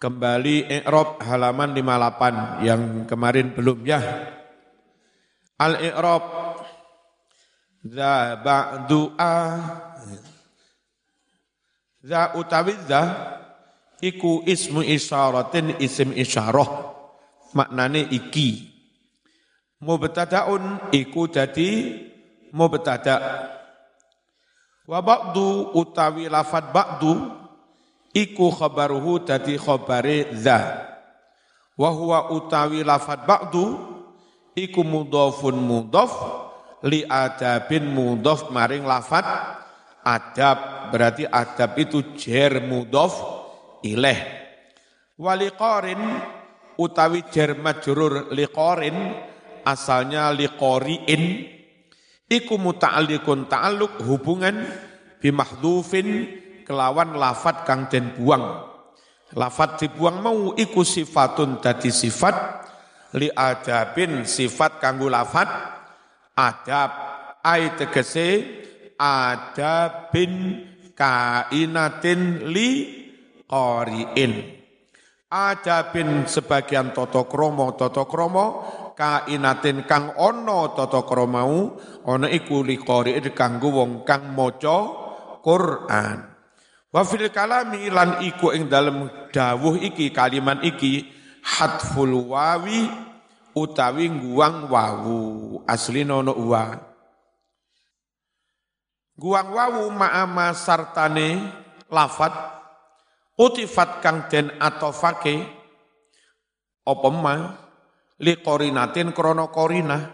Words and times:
Kembali 0.00 0.64
i'rab 0.64 1.20
halaman 1.20 1.76
58 1.76 2.64
yang 2.64 3.04
kemarin 3.04 3.52
belum 3.52 3.84
ya. 3.84 4.00
Al-i'rab 5.60 6.24
za 7.84 8.40
a 9.20 9.36
za 12.00 12.32
utawi 12.32 12.72
za 12.88 13.00
iku 14.00 14.40
ismu 14.48 14.80
isyaratin 14.80 15.76
isim 15.84 16.16
isyarah. 16.16 16.96
Maknane 17.52 18.08
iki. 18.08 18.72
Mubtadaun 19.84 20.96
iku 20.96 21.28
dadi 21.28 22.00
mubtada. 22.56 23.20
Wa 24.88 25.04
ba'du 25.04 25.76
utawi 25.76 26.24
lafad 26.24 26.72
ba'du 26.72 27.36
iku 28.14 28.50
khabaruhu 28.50 29.22
dadi 29.22 29.54
khabare 29.58 30.34
za 30.34 30.86
wa 31.78 31.90
huwa 31.90 32.30
utawi 32.34 32.84
lafad 32.84 33.24
ba'du 33.24 33.78
iku 34.58 34.84
mudhafun 34.84 35.56
mudhaf 35.56 36.12
li 36.84 37.06
adabin 37.06 37.88
mudhaf 37.88 38.50
maring 38.52 38.84
lafad 38.84 39.24
adab. 40.04 40.90
Berarti 40.90 41.24
adab 41.24 41.78
itu 41.78 42.18
jer 42.18 42.58
mudhaf 42.64 43.14
ilaih 43.86 44.40
waliqarin 45.20 46.00
utawi 46.80 47.20
jer 47.28 47.52
majrur 47.60 48.32
liqarin 48.32 48.96
asalnya 49.68 50.32
liqariin 50.32 51.44
iku 52.24 52.56
muta'alliqun 52.56 53.44
ta'alluq 53.52 54.00
hubungan 54.08 54.64
bimahdhufin 55.20 56.39
kelawan 56.70 57.18
lafat 57.18 57.66
kang 57.66 57.90
den 57.90 58.14
buang. 58.14 58.62
Lafat 59.34 59.82
dibuang 59.82 60.22
mau 60.22 60.54
iku 60.54 60.86
sifatun 60.86 61.58
dadi 61.58 61.90
sifat 61.90 62.34
li 63.18 63.26
adabin 63.26 64.22
sifat 64.22 64.78
kanggo 64.78 65.10
lafat 65.10 65.50
adab 66.38 66.90
ai 67.42 67.74
tegese 67.74 68.46
adabin 68.94 70.62
kainatin 70.94 72.46
li 72.54 72.70
qariin. 73.50 74.62
Adabin 75.30 76.26
sebagian 76.26 76.94
toto 76.94 77.26
kromo 77.26 77.74
toto 77.74 78.06
kromo 78.06 78.46
kainatin 78.94 79.86
kang 79.90 80.14
ono 80.18 80.74
toto 80.74 81.02
kromau 81.02 81.78
ono 82.06 82.26
iku 82.30 82.62
li 82.62 82.78
qariin 82.78 83.30
kanggo 83.34 83.74
wong 83.74 84.06
kang 84.06 84.34
maca 84.34 84.78
Quran. 85.38 86.29
Wa 86.90 87.06
fil 87.06 87.30
kalami 87.30 87.86
lan 87.86 88.18
iku 88.18 88.50
ing 88.50 88.66
dalem 88.66 89.06
dawuh 89.30 89.78
iki 89.78 90.10
kaliman 90.10 90.58
iki 90.66 91.06
hatful 91.38 92.34
wawi 92.34 92.90
utawi 93.54 94.10
guang 94.10 94.66
wawu. 94.66 95.18
Asli 95.70 96.02
nono 96.02 96.34
wa. 96.34 96.74
Guang 99.14 99.48
wawu 99.54 99.86
ma'ama 99.94 100.50
sartane 100.50 101.38
lafat 101.86 102.34
utifat 103.38 104.02
kang 104.02 104.26
den 104.26 104.50
atofake 104.58 105.46
apa 106.82 107.08
ma 107.14 107.34
li 108.18 108.34
korinatin 108.42 109.14
krono 109.14 109.46
korina 109.54 110.10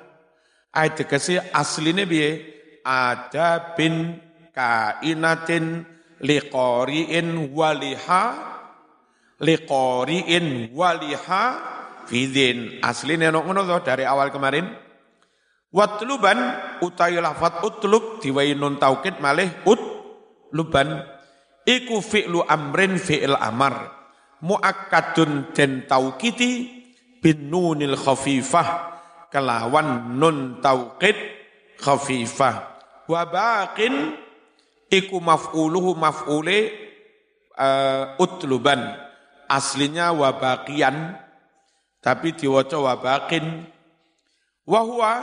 ayat 0.77 0.93
tegese 1.01 1.41
asline 1.57 2.05
piye? 2.05 2.53
Ada 2.87 3.75
bin 3.75 4.15
kainatin 4.55 5.96
liqari'in 6.27 7.55
waliha 7.55 8.25
liqari'in 9.39 10.75
waliha 10.75 11.45
fidin 12.11 12.83
asline 12.83 13.31
ono 13.31 13.47
ngono 13.47 13.63
dari 13.83 14.03
awal 14.03 14.35
kemarin. 14.35 14.67
Watluban 15.77 16.39
utawi 16.81 17.21
lafat 17.21 17.61
utlub 17.61 18.23
diwai 18.23 18.57
nun 18.57 18.81
taukid 18.81 19.21
malih 19.21 19.51
ut 19.69 19.79
luban 20.55 21.05
iku 21.69 22.01
fi'lu 22.01 22.43
amrin 22.47 22.97
fi'il 22.97 23.37
amar. 23.37 23.93
Muakkadun 24.41 25.53
den 25.53 25.85
taukiti 25.85 26.71
bin 27.21 27.51
nunil 27.53 27.99
khafifah. 27.99 28.95
Kelawan 29.29 30.17
nun 30.17 30.65
taukid 30.65 31.19
khafifah. 31.77 32.55
Wa 33.11 33.23
baqin 33.29 34.26
iku 34.91 35.19
maf'uluhu 35.19 35.99
maf'ule 35.99 36.73
uh, 37.57 38.19
utluban. 38.21 39.03
Aslinya 39.47 40.11
wabakian 40.11 41.15
tapi 42.03 42.35
diwaca 42.35 42.83
wabakin 42.83 43.63
wahwa 44.67 45.23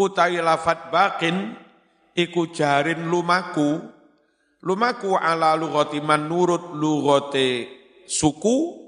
utawi 0.00 0.40
lafat 0.40 0.88
bakin 0.88 1.52
iku 2.16 2.48
jarin 2.48 3.08
lumaku. 3.12 3.80
Lumaku 4.62 5.18
ala 5.18 5.52
lughati 5.58 6.00
man 6.00 6.32
nurut 6.32 6.72
lughate 6.72 7.68
suku 8.08 8.78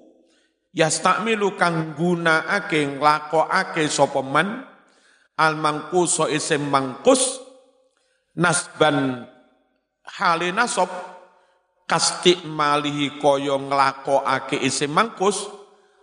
yastakmilu 0.73 1.59
kang 1.61 1.93
gunakake 1.93 2.97
nglakokake 2.97 3.85
sapa 3.93 4.25
man. 4.25 4.65
Al 5.35 5.59
mangkus 5.59 6.23
isim 6.31 6.71
mangkus 6.71 7.43
nasban 8.39 9.27
hale 10.05 10.53
nasab 10.53 10.89
kastik 11.89 12.45
malihi 12.45 13.21
kaya 13.21 13.57
nglakokake 13.61 14.61
isim 14.61 14.93
mangkus 14.93 15.49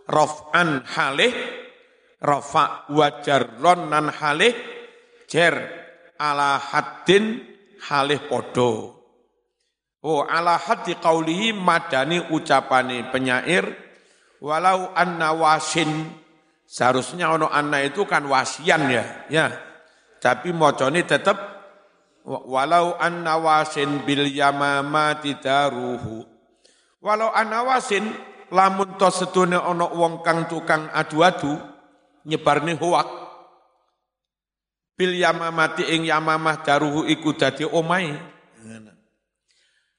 raf'an 0.05 0.85
halih 0.85 1.33
rafa 2.21 2.85
wajar 2.93 3.57
ronan 3.57 4.13
halih 4.13 4.53
jer 5.25 5.57
ala 6.21 6.61
haddin 6.61 7.41
halih 7.89 8.21
podo. 8.29 9.01
Oh 10.01 10.25
ala 10.25 10.57
haddi 10.57 10.97
qaulihi 10.97 11.53
madani 11.53 12.29
ucapane 12.33 13.09
penyair 13.13 13.69
walau 14.41 14.93
anna 14.97 15.29
wasin 15.33 16.09
seharusnya 16.65 17.29
ono 17.29 17.45
anna 17.49 17.85
itu 17.85 18.05
kan 18.09 18.25
wasian 18.25 18.89
ya 18.89 19.05
ya. 19.29 19.49
Tapi 20.21 20.53
mocone 20.53 21.01
tetap 21.01 21.60
walau 22.25 22.97
anna 23.01 23.37
wasin 23.41 24.05
bil 24.05 24.29
yamamati 24.29 25.37
daruhu 25.41 26.21
walau 27.01 27.33
anna 27.33 27.65
wasin 27.65 28.05
lamun 28.51 28.99
to 28.99 29.09
setune 29.09 29.57
ana 29.57 29.87
wong 29.89 30.21
kang 30.21 30.45
tukang 30.45 30.91
adu-adu 30.91 31.55
nyebarne 32.27 32.77
hoak. 32.77 33.09
Bil 34.93 35.17
yamamati 35.17 35.87
ing 35.87 36.05
yamamah 36.05 36.61
daruhu 36.61 37.07
iku 37.09 37.33
dadi 37.33 37.65
omahe. 37.65 38.13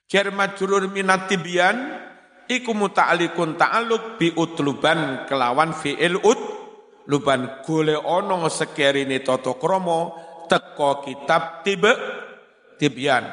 Jar 0.06 0.28
majrur 0.31 0.93
minat 0.93 1.27
tibyan 1.27 1.75
iku 2.47 2.77
muta'alliqun 2.77 3.56
ta'alluq 3.56 4.21
bi 4.21 4.28
utluban 4.37 5.25
kelawan 5.25 5.72
fi'il 5.72 6.21
ut 6.21 6.41
luban 7.09 7.65
gole 7.65 7.97
ana 7.97 8.47
sekerine 8.53 9.25
tata 9.25 9.56
krama 9.56 10.12
teko 10.52 11.00
kitab 11.00 11.64
tibe 11.64 11.96
tibyan. 12.76 13.24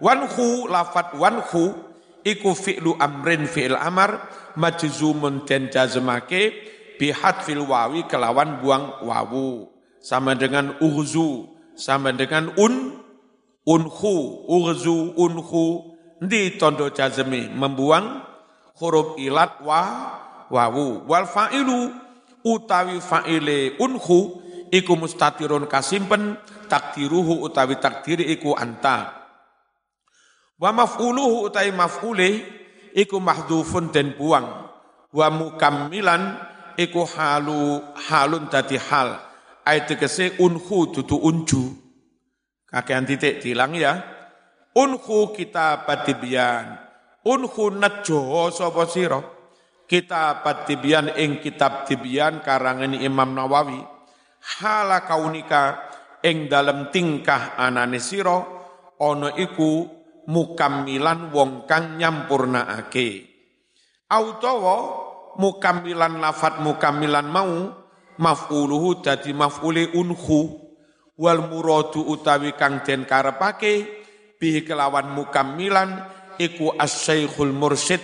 Wanhu 0.00 0.72
lafat 0.72 1.12
wanhu 1.20 1.76
iku 2.24 2.56
fi'lu 2.56 2.96
amrin 2.96 3.44
fi'il 3.44 3.76
amar 3.76 4.24
majzumun 4.56 5.44
den 5.44 5.68
jazmake 5.68 6.56
bihat 6.96 7.44
fil 7.44 7.68
wawi 7.68 8.08
kelawan 8.08 8.64
buang 8.64 9.04
wawu. 9.04 9.68
Sama 10.00 10.32
dengan 10.34 10.80
ughzu 10.80 11.46
sama 11.76 12.10
dengan 12.10 12.50
un 12.56 12.96
unhu 13.68 14.16
ughzu 14.48 15.12
unhu. 15.20 15.92
Di 16.22 16.54
tondo 16.54 16.86
jazmi? 16.86 17.50
Membuang 17.50 18.22
huruf 18.78 19.18
ilat 19.18 19.58
wa 19.66 19.82
wawu. 20.46 21.02
Wal 21.10 21.26
fa'ilu 21.26 21.90
utawi 22.46 23.02
fa'ile 23.02 23.74
unhu 23.82 24.42
iku 24.70 24.94
mustatirun 24.94 25.66
kasimpen 25.66 26.38
takdiruhu 26.72 27.44
utawi 27.44 27.76
takdiri 27.76 28.32
iku 28.32 28.56
anta. 28.56 29.28
Wa 30.56 30.72
maf'uluhu 30.72 31.52
utawi 31.52 31.68
maf'ule 31.76 32.40
iku 32.96 33.20
mahdhufun 33.20 33.92
den 33.92 34.16
buang. 34.16 34.72
Wa 35.12 35.28
mukammilan 35.28 36.40
iku 36.80 37.04
halu 37.04 37.84
halun 38.08 38.48
dadi 38.48 38.80
hal. 38.80 39.20
Ayat 39.68 39.92
tegese 39.92 40.40
unhu 40.40 40.88
dudu 40.88 41.20
unju. 41.20 41.76
Kakean 42.72 43.04
titik 43.04 43.44
dilang 43.44 43.76
ya. 43.76 44.00
Unhu 44.72 45.36
kita 45.36 45.84
patibyan 45.84 46.80
unhu 47.26 47.70
najo 47.70 48.50
sapa 48.50 48.86
sira? 48.90 49.20
Kita 49.86 50.40
patibyan 50.40 51.12
ing 51.20 51.42
kitab 51.42 51.84
tibyan 51.84 52.40
karangan 52.40 52.96
Imam 52.96 53.36
Nawawi. 53.36 53.76
Hala 54.40 55.04
kaunika 55.04 55.91
ing 56.22 56.46
dalam 56.46 56.88
tingkah 56.94 57.58
anane 57.58 57.98
sira 57.98 58.38
ana 59.02 59.34
iku 59.34 59.86
mukammilan 60.30 61.34
wong 61.34 61.66
kang 61.66 61.98
nyampurnaake 61.98 63.26
autawa 64.06 64.76
mukamilan 65.36 66.22
lafat 66.22 66.62
mukamilan 66.62 67.26
mau 67.26 67.74
maf'uluhu 68.22 69.02
dadi 69.02 69.34
maf'uli 69.34 69.90
unhu 69.96 70.62
wal 71.18 71.40
muradu 71.50 72.06
utawi 72.06 72.54
kang 72.54 72.86
den 72.86 73.02
karepake 73.08 74.04
bihi 74.38 74.62
kelawan 74.62 75.10
mukamilan 75.10 76.06
iku 76.38 76.76
asyaikhul 76.76 77.50
mursyid 77.50 78.02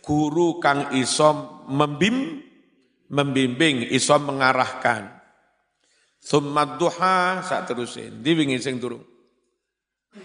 guru 0.00 0.56
kang 0.62 0.94
iso 0.96 1.64
membim 1.68 2.40
membimbing 3.12 3.88
iso 3.92 4.16
mengarahkan 4.16 5.17
Summa 6.18 6.66
duha 6.76 7.40
sak 7.46 7.70
teruse 7.70 8.10
ndi 8.10 8.34
wingi 8.34 8.58
sing 8.58 8.82
turu. 8.82 8.98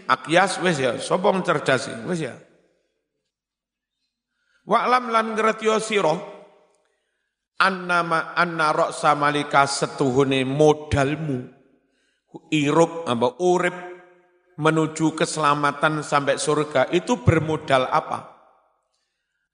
Akyas 0.09 0.59
wis 0.65 0.81
ya. 0.81 0.97
Sapa 0.97 1.29
cerdas 1.45 1.87
wis 2.09 2.19
ya. 2.25 2.35
Wa'lam 4.63 5.11
lan 5.11 5.35
ngerti 5.35 5.67
sira 5.83 6.15
annama 7.59 8.31
anna 8.33 8.71
ra'sa 8.71 9.13
malika 9.13 9.67
setuhune 9.67 10.47
modalmu. 10.47 11.51
Irup 12.49 13.05
apa 13.05 13.37
urip 13.43 13.77
menuju 14.57 15.13
keselamatan 15.13 16.01
sampai 16.01 16.41
surga. 16.41 16.89
Itu 16.89 17.21
bermodal 17.21 17.85
apa? 17.91 18.33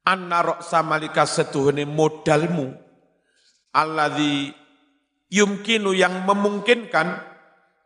Anna 0.08 0.40
ra'sa 0.46 0.80
malika 0.86 1.28
setuhune 1.28 1.84
modalmu. 1.84 2.72
Alladzi 3.76 4.59
yumkinu 5.30 5.94
yang 5.94 6.26
memungkinkan 6.26 7.08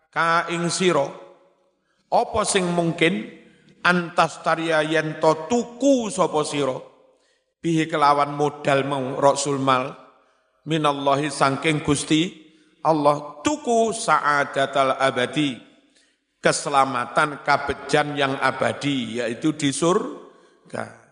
ka 0.10 0.48
ing 0.50 0.72
sira. 0.72 1.06
Apa 2.10 2.42
sing 2.48 2.66
mungkin? 2.72 3.44
Antas 3.84 4.40
tariya 4.40 4.80
yen 4.88 5.20
to 5.20 5.48
tuku 5.52 6.08
sapa 6.08 6.42
sira. 6.48 6.80
Bihi 7.60 7.88
kelawan 7.88 8.32
modal 8.32 8.88
mau 8.88 9.20
rasul 9.20 9.60
mal. 9.60 9.92
Minallahi 10.64 11.28
sangking 11.28 11.84
Gusti 11.84 12.32
Allah 12.84 13.44
tuku 13.44 13.92
sa'adatal 13.92 15.00
abadi. 15.00 15.60
Keselamatan 16.44 17.40
kabejan 17.44 18.20
yang 18.20 18.36
abadi 18.40 19.24
yaitu 19.24 19.56
di 19.56 19.72
surga. 19.72 21.04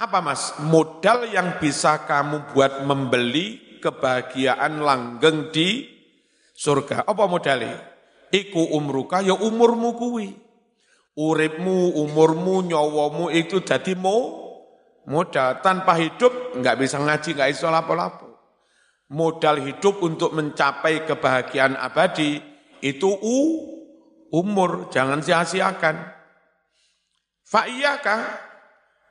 Apa 0.00 0.18
Mas? 0.24 0.56
Modal 0.64 1.28
yang 1.28 1.60
bisa 1.60 2.08
kamu 2.08 2.56
buat 2.56 2.80
membeli 2.88 3.67
kebahagiaan 3.80 4.82
langgeng 4.82 5.54
di 5.54 5.86
surga. 6.54 7.06
Apa 7.06 7.24
modalnya? 7.30 7.78
Iku 8.28 8.76
umruka 8.76 9.24
ya 9.24 9.32
umurmu 9.32 9.96
kuwi. 9.96 10.28
Uripmu, 11.18 11.98
umurmu, 11.98 12.62
nyawamu 12.62 13.34
itu 13.34 13.58
jadi 13.58 13.98
mau 13.98 14.48
modal 15.08 15.64
tanpa 15.64 15.96
hidup 15.96 16.54
nggak 16.60 16.76
bisa 16.78 17.00
ngaji 17.00 17.30
nggak 17.32 17.50
bisa 17.50 17.72
lapo-lapo 17.72 18.28
modal 19.08 19.56
hidup 19.64 20.04
untuk 20.04 20.36
mencapai 20.36 21.08
kebahagiaan 21.08 21.80
abadi 21.80 22.36
itu 22.84 23.08
u 23.08 23.36
umur 24.28 24.92
jangan 24.92 25.24
sia-siakan 25.24 25.96
fa 27.40 27.64
iyaka 27.64 28.16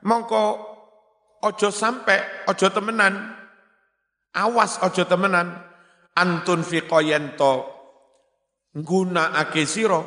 mongko 0.05 0.45
ojo 1.41 1.69
sampai 1.73 2.45
ojo 2.45 2.69
temenan 2.69 3.33
awas 4.37 4.77
ojo 4.85 5.01
temenan. 5.09 5.57
Antun 6.13 6.61
fi 6.61 6.85
qayento 6.85 7.65
guna 8.77 9.33
sira. 9.65 10.01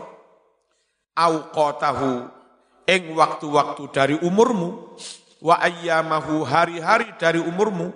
Au 1.18 1.34
qatahu 1.50 2.30
ing 2.86 3.02
waktu-waktu 3.18 3.82
dari 3.90 4.16
umurmu. 4.22 4.94
Wa 5.42 5.58
ayyamahu 5.58 6.46
hari-hari 6.46 7.10
dari 7.18 7.42
umurmu. 7.42 7.90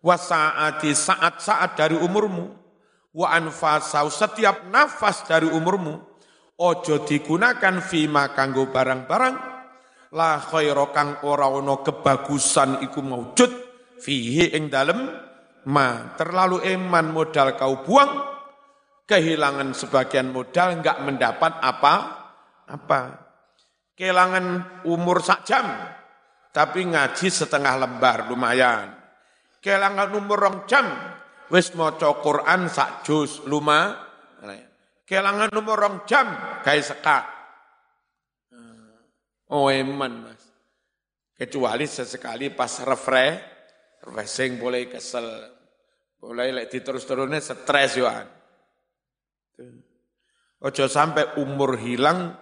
Wa 0.00 0.16
saati 0.16 0.96
saat-saat 0.96 1.76
dari 1.76 1.96
umurmu. 2.00 2.48
Wa 3.12 3.36
anfasau 3.36 4.08
setiap 4.08 4.64
nafas 4.72 5.28
dari 5.28 5.48
umurmu. 5.48 6.00
Ojo 6.56 7.04
digunakan 7.04 7.84
fima 7.84 8.32
kanggo 8.32 8.72
barang-barang. 8.72 9.36
La 10.16 10.40
khaira 10.40 10.88
kang 10.96 11.20
ora 11.28 11.50
ana 11.50 11.84
kebagusan 11.84 12.80
iku 12.80 13.04
maujud 13.04 13.50
fihi 14.00 14.54
ing 14.56 14.72
dalem 14.72 15.25
ma 15.66 16.14
terlalu 16.14 16.62
eman 16.62 17.10
modal 17.10 17.58
kau 17.58 17.82
buang 17.82 18.12
kehilangan 19.06 19.74
sebagian 19.74 20.30
modal 20.30 20.78
enggak 20.78 21.02
mendapat 21.02 21.58
apa 21.62 21.94
apa 22.70 23.00
kehilangan 23.98 24.82
umur 24.86 25.22
sak 25.22 25.42
jam 25.46 25.66
tapi 26.56 26.88
ngaji 26.88 27.28
setengah 27.28 27.76
lembar 27.76 28.32
lumayan. 28.32 28.96
Kelangan 29.60 30.08
umur 30.16 30.40
rong 30.40 30.58
jam, 30.64 30.88
wis 31.52 31.76
maca 31.76 32.16
Quran 32.24 32.72
sak 32.72 33.04
juz 33.04 33.44
luma. 33.44 33.92
Kelangan 35.04 35.52
umur 35.52 35.76
rong 35.76 35.96
jam, 36.08 36.32
gawe 36.64 36.80
sekak. 36.80 37.24
Oh 39.52 39.68
eman 39.68 40.24
mas. 40.24 40.42
Kecuali 41.36 41.84
sesekali 41.84 42.48
pas 42.48 42.72
refresh, 42.80 43.36
refreshing 44.08 44.56
boleh 44.56 44.88
kesel. 44.88 45.55
Boleh 46.16 46.52
lek 46.52 46.72
diterus-terusnya 46.72 47.40
stres 47.40 47.96
yoan. 48.00 48.26
Ojo 50.64 50.84
sampai 50.88 51.36
umur 51.38 51.76
hilang 51.76 52.32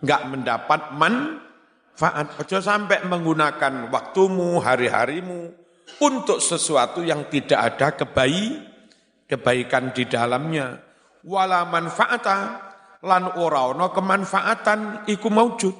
nggak 0.00 0.22
mendapat 0.32 0.96
man 0.96 1.48
manfaat. 1.98 2.38
Ojo 2.38 2.62
sampai 2.62 3.02
menggunakan 3.02 3.90
waktumu, 3.90 4.62
hari-harimu 4.62 5.50
untuk 5.98 6.38
sesuatu 6.38 7.02
yang 7.02 7.26
tidak 7.26 7.74
ada 7.74 7.88
kebaik, 7.98 8.62
kebaikan 9.26 9.90
di 9.90 10.06
dalamnya. 10.06 10.78
Wala 11.26 11.66
manfaata 11.66 12.38
lan 13.02 13.34
ora 13.34 13.74
ono 13.74 13.90
kemanfaatan 13.90 15.10
iku 15.10 15.26
maujud. 15.26 15.74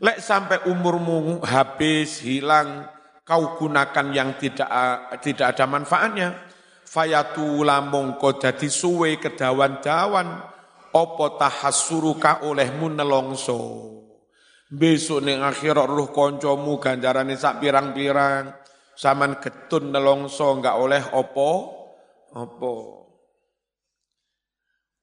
Lek 0.00 0.24
sampai 0.24 0.64
umurmu 0.72 1.44
habis, 1.44 2.24
hilang, 2.24 2.88
kau 3.30 3.54
gunakan 3.54 4.06
yang 4.10 4.34
tidak 4.34 4.66
tidak 5.22 5.54
ada 5.54 5.70
manfaatnya. 5.70 6.34
Fayatula 6.82 7.78
mongko 7.86 8.42
dadi 8.42 8.66
suwe 8.66 9.22
kedawan-dawan 9.22 10.42
opo 10.90 11.38
tahassuruka 11.38 12.42
olehmu 12.50 12.90
nelongso. 12.90 13.62
Besok 14.66 15.22
ning 15.22 15.46
akhirat 15.46 15.86
ruh 15.86 16.10
koncomu 16.10 16.82
ganjarane 16.82 17.38
sak 17.38 17.62
pirang-pirang. 17.62 18.50
Saman 18.98 19.38
getun 19.38 19.94
nelongso 19.94 20.50
enggak 20.50 20.74
oleh 20.74 21.02
opo 21.14 21.50
opo. 22.34 22.74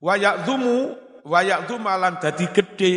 Wayak 0.04 0.44
dumu, 0.44 0.92
wayak 1.24 1.72
dumalan 1.72 2.20
dadi 2.20 2.52
gede. 2.52 2.96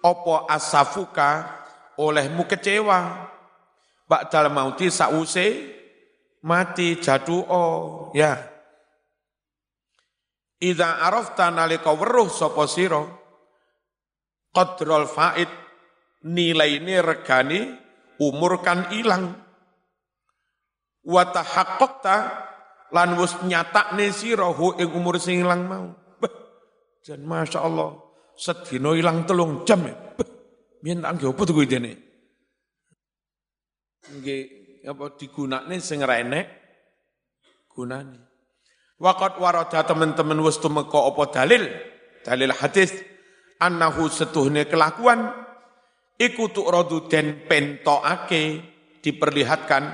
Opo 0.00 0.48
asafuka 0.48 1.60
olehmu 2.00 2.48
kecewa. 2.48 3.28
Ba'dal 4.08 4.48
mauti 4.48 4.88
sause 4.88 5.46
mati 6.40 6.96
jadu 6.96 7.44
oh 7.44 8.08
ya. 8.16 8.40
Ida 10.58 11.04
arafta 11.04 11.52
nalika 11.52 11.92
weruh 11.92 12.32
sapa 12.32 12.64
sira 12.66 13.04
qadrul 14.56 15.06
faid 15.06 15.46
nilai 16.24 16.80
ini 16.80 16.98
umur 18.18 18.64
kan 18.64 18.90
ilang. 18.96 19.36
Watahaqqaqta 21.04 22.16
lan 22.90 23.08
wis 23.20 23.36
nyatakne 23.44 24.08
sira 24.10 24.48
hu 24.50 24.72
ing 24.80 24.88
umur 24.92 25.20
sing 25.20 25.44
ilang 25.44 25.68
mau. 25.68 25.86
Jan 27.04 27.22
masyaallah 27.28 27.90
sedina 28.34 28.96
ilang 28.96 29.28
telung 29.28 29.68
jam 29.68 29.84
ya. 29.84 29.94
Biyen 30.80 31.04
tak 31.04 31.18
nggih 31.18 31.28
apa 31.34 31.42
to 31.44 31.52
kuwi 31.52 31.68
dene. 31.68 32.07
Nggih 34.06 34.42
apa 34.86 35.18
digunakne 35.18 35.76
sing 35.82 36.00
ra 36.06 36.22
enek 36.22 36.46
gunane. 37.74 38.18
Waqat 38.98 39.38
warada 39.38 39.82
teman-teman 39.86 40.42
wis 40.42 40.58
tumeka 40.58 41.06
apa 41.06 41.22
dalil? 41.30 41.62
Dalil 42.26 42.50
hadis 42.50 42.90
annahu 43.62 44.10
setuhne 44.10 44.66
kelakuan 44.66 45.30
iku 46.18 46.50
rodu 46.66 47.06
den 47.06 47.46
pentokake 47.46 48.62
diperlihatkan 48.98 49.84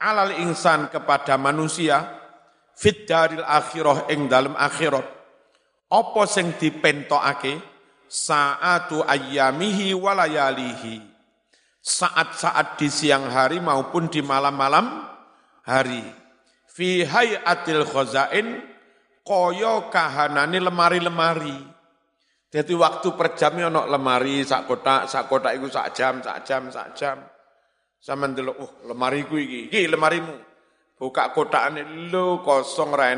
alal 0.00 0.32
insan 0.40 0.88
kepada 0.92 1.36
manusia 1.40 2.16
fit 2.76 3.08
daril 3.08 3.44
akhirah 3.44 4.08
ing 4.12 4.28
dalam 4.28 4.56
akhirat 4.56 5.04
apa 5.92 6.22
sing 6.28 6.56
dipentokake 6.56 7.60
saatu 8.08 9.04
ayyamihi 9.04 9.96
walayalihi 9.96 11.15
saat-saat 11.86 12.82
di 12.82 12.90
siang 12.90 13.30
hari 13.30 13.62
maupun 13.62 14.10
di 14.10 14.18
malam-malam 14.18 15.06
hari 15.62 16.02
fi 16.66 17.06
hayatil 17.06 17.86
khazain 17.86 18.58
kaya 19.22 19.86
kahanane 19.94 20.58
lemari-lemari 20.58 21.76
jadi 22.56 22.72
waktu 22.72 23.12
per 23.18 23.36
jamnya 23.36 23.68
ono 23.68 23.84
lemari 23.90 24.40
sak 24.46 24.70
kotak, 24.70 25.10
sak 25.10 25.26
kotak 25.26 25.58
itu 25.58 25.68
sak 25.68 25.92
jam, 25.92 26.22
sak 26.22 26.46
jam, 26.46 26.70
sak 26.72 26.94
jam. 26.94 27.18
Sama 27.98 28.30
ndelok, 28.30 28.56
oh 28.56 28.70
lemari 28.86 29.26
ku 29.26 29.34
iki, 29.34 29.68
iki 29.68 29.90
lemarimu. 29.90 30.32
Buka 30.96 31.34
kotakane 31.34 32.08
lo 32.08 32.40
kosong 32.40 32.96
ra 32.96 33.12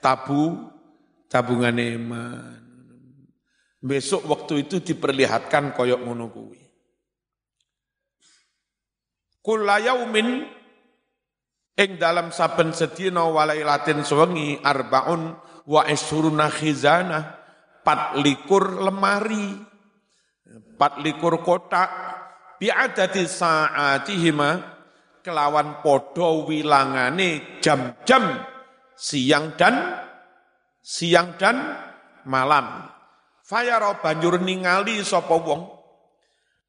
tabu 0.00 0.72
tabungane 1.28 2.00
iman. 2.00 2.62
Besok 3.82 4.30
waktu 4.30 4.64
itu 4.64 4.80
diperlihatkan 4.80 5.74
koyok 5.74 6.00
ngono 6.00 6.30
kuwi. 6.30 6.61
Kullayaumin 9.42 10.46
ing 11.74 11.90
dalam 11.98 12.30
saben 12.30 12.70
sedina 12.70 13.26
walailatin 13.26 14.06
sewengi 14.06 14.62
arbaun 14.62 15.34
wa 15.66 15.82
isruna 15.90 16.46
pat 17.82 18.22
likur 18.22 18.78
lemari 18.86 19.58
pat 20.78 21.02
likur 21.02 21.42
kotak 21.42 21.90
bi'adati 22.62 23.26
sa'atihima 23.26 24.50
kelawan 25.26 25.82
podo 25.82 26.46
wilangane 26.46 27.58
jam-jam 27.58 28.46
siang 28.94 29.58
dan 29.58 30.06
siang 30.78 31.34
dan 31.34 31.56
malam. 32.26 32.90
Fayara 33.42 33.98
banjur 33.98 34.38
ningali 34.38 35.02
sapa 35.02 35.34
wong? 35.34 35.66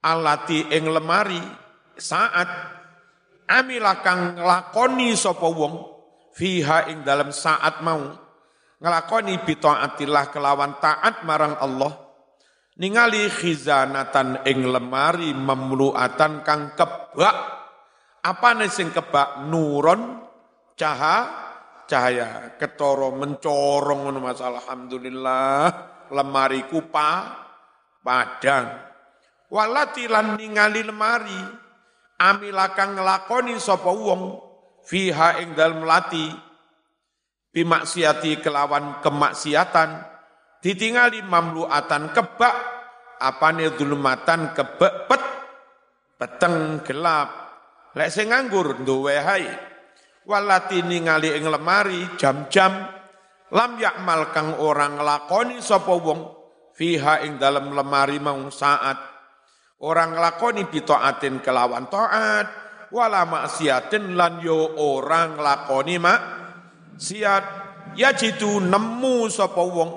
Alati 0.03 0.73
ing 0.73 0.89
lemari 0.89 1.39
saat 1.97 2.49
amila 3.49 4.01
kang 4.01 4.39
nglakoni 4.39 5.13
sapa 5.13 5.47
wong 5.47 5.75
fiha 6.33 6.89
ing 6.89 7.05
dalam 7.05 7.29
saat 7.29 7.85
mau 7.85 8.01
ngelakoni 8.81 9.39
bitaatillah 9.45 10.33
kelawan 10.33 10.77
taat 10.81 11.23
marang 11.23 11.55
Allah 11.59 12.03
ningali 12.77 13.29
khizanatan 13.29 14.45
ing 14.47 14.65
lemari 14.65 15.31
memluatan 15.35 16.41
kang 16.41 16.73
kebak. 16.73 17.37
Apa 18.23 18.49
sing 18.71 18.95
kebak? 18.95 19.43
Nuron 19.51 20.23
caha 20.79 21.17
cahaya 21.83 22.55
ketoro 22.55 23.11
mencorong 23.11 24.07
ngono 24.07 24.19
Mas 24.23 24.39
alhamdulillah. 24.39 25.91
Lemari 26.13 26.63
kupa 26.69 27.11
padang. 27.99 28.67
Walati 29.53 30.07
lan 30.07 30.39
ningali 30.39 30.81
lemari 30.81 31.62
amilakang 32.23 32.95
ngelakoni 32.95 33.59
sapa 33.59 33.91
wong 33.91 34.39
fiha 34.87 35.43
ing 35.43 35.51
dalem 35.51 35.83
lati. 35.83 36.31
Bimaksiati 37.53 38.41
kelawan 38.41 39.03
kemaksiatan. 39.03 39.89
Ditingali 40.63 41.21
mamluatan 41.21 42.15
kebak. 42.15 42.55
Apane 43.19 43.75
zulmatan 43.75 44.55
kebek 44.55 44.93
pet. 45.11 45.23
Peteng 46.17 46.81
gelap. 46.87 47.29
Lek 47.93 48.09
sing 48.09 48.33
nganggur 48.33 48.81
duwe 48.81 49.21
hai 49.21 49.45
walati 50.25 50.81
ningali 50.81 51.29
ing 51.35 51.45
lemari 51.45 52.17
jam-jam. 52.17 52.89
Lam 53.53 53.77
yakmal 53.77 54.33
kang 54.33 54.57
orang 54.57 54.97
lakoni 54.97 55.61
sapa 55.61 55.93
wong 55.93 56.25
fiha 56.73 57.21
ing 57.21 57.37
dalam 57.37 57.69
lemari 57.69 58.17
mau 58.17 58.49
saat 58.49 59.12
orang 59.83 60.15
lakoni 60.15 60.63
bitaatin 60.71 61.43
kelawan 61.43 61.91
taat 61.91 62.47
wala 62.95 63.27
maksiatin 63.27 64.15
lan 64.15 64.39
yo 64.39 64.79
orang 64.79 65.35
lakoni 65.35 65.99
mak 65.99 66.19
siat 66.95 67.43
ya 67.99 68.15
jitu 68.15 68.63
nemu 68.63 69.27
sapa 69.27 69.59
wong 69.59 69.91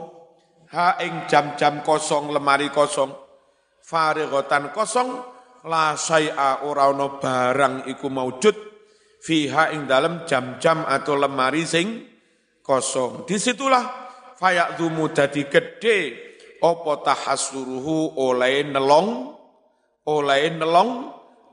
ha 0.75 0.99
ing 1.03 1.31
jam-jam 1.31 1.81
kosong 1.87 2.35
lemari 2.35 2.73
kosong. 2.73 3.15
Farighatan 3.87 4.75
kosong 4.75 5.09
la 5.71 5.95
syai'a 5.95 6.67
ora 6.67 6.91
ana 6.91 7.23
barang 7.23 7.87
iku 7.87 8.11
maujud. 8.11 8.57
Fiha 9.23 9.75
ing 9.75 9.91
dalam 9.91 10.23
jam-jam 10.27 10.87
atau 10.87 11.15
lemari 11.19 11.63
sing 11.67 12.03
kosong. 12.63 13.27
Di 13.27 13.39
situlah 13.39 13.85
fayakzumu 14.39 15.11
dadi 15.15 15.47
gede 15.47 15.99
apa 16.63 16.93
tahassuruhu 17.03 18.19
oleh 18.19 18.67
nelong 18.67 19.36
oleh 20.07 20.55
nelong 20.55 20.91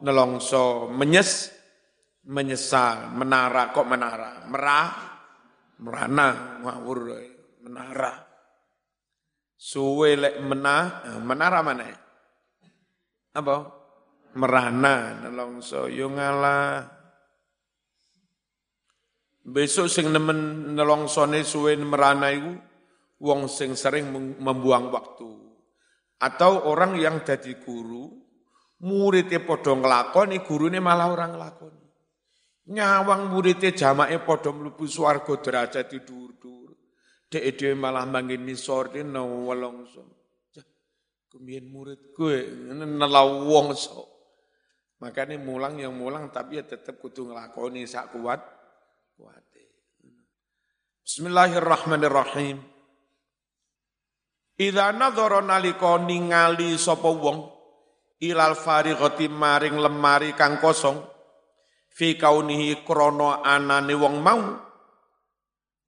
nelongso 0.06 0.92
menyes 0.94 1.50
menyesal 2.30 3.12
menara 3.12 3.74
kok 3.74 3.88
menara? 3.88 4.46
Merah 4.48 4.88
merana 5.82 6.62
ngawur 6.62 7.00
menara. 7.66 8.14
Suwe 9.58 10.20
lek 10.20 10.36
menah 10.44 10.84
eh, 11.08 11.20
menara 11.24 11.60
mana? 11.64 11.88
Apa? 13.34 13.56
Merana 14.34 15.24
nelongso 15.24 15.86
yo 15.90 16.10
ngalah 16.10 16.90
besok 19.44 19.92
sing 19.92 20.10
nemen 20.10 20.72
nelongsone 20.74 21.44
suwe 21.44 21.76
merana 21.78 22.32
iku 22.32 22.54
wong 23.24 23.48
sing 23.52 23.76
sering 23.76 24.10
membuang 24.40 24.92
waktu. 24.92 25.32
Atau 26.24 26.72
orang 26.72 26.96
yang 26.96 27.20
jadi 27.24 27.60
guru 27.60 28.23
muridnya 28.82 29.44
podo 29.46 29.78
ngelakoni 29.78 30.42
gurune 30.42 30.82
malah 30.82 31.14
orang 31.14 31.38
ngelakoni 31.38 31.84
Nyawang 32.64 33.28
muridnya 33.28 33.76
jamake 33.76 34.24
padha 34.24 34.56
mlebu 34.56 34.88
swarga 34.88 35.36
derajat 35.36 35.92
dhuwur-dhuwur. 36.00 36.72
Dek 37.28 37.60
dhewe 37.60 37.76
malah 37.76 38.08
manggen 38.08 38.48
nisor 38.48 38.88
dene 38.96 39.20
welongso. 39.20 40.08
Kemien 41.28 41.68
murid 41.68 42.16
gue 42.16 42.48
nelau 42.72 43.52
wong 43.52 43.76
so. 43.76 44.08
Makanya 45.04 45.36
mulang 45.36 45.76
yang 45.76 45.92
mulang 45.92 46.32
tapi 46.32 46.56
ya 46.56 46.64
tetap 46.64 47.04
kudu 47.04 47.28
ngelakoni 47.28 47.84
sak 47.84 48.16
kuat 48.16 48.40
kuat. 49.20 49.44
Bismillahirrahmanirrahim. 51.04 52.64
Idza 54.56 54.96
nadhara 54.96 55.44
nalika 55.44 56.00
ningali 56.00 56.80
sapa 56.80 57.12
wong 57.12 57.53
ilal 58.24 58.56
farighati 58.56 59.28
maring 59.28 59.76
lemari 59.76 60.32
kang 60.32 60.64
kosong. 60.64 61.04
Fi 61.94 62.16
kaunihi 62.18 62.82
krana 62.88 63.44
anane 63.44 63.94
wong 63.94 64.16
mau. 64.24 64.42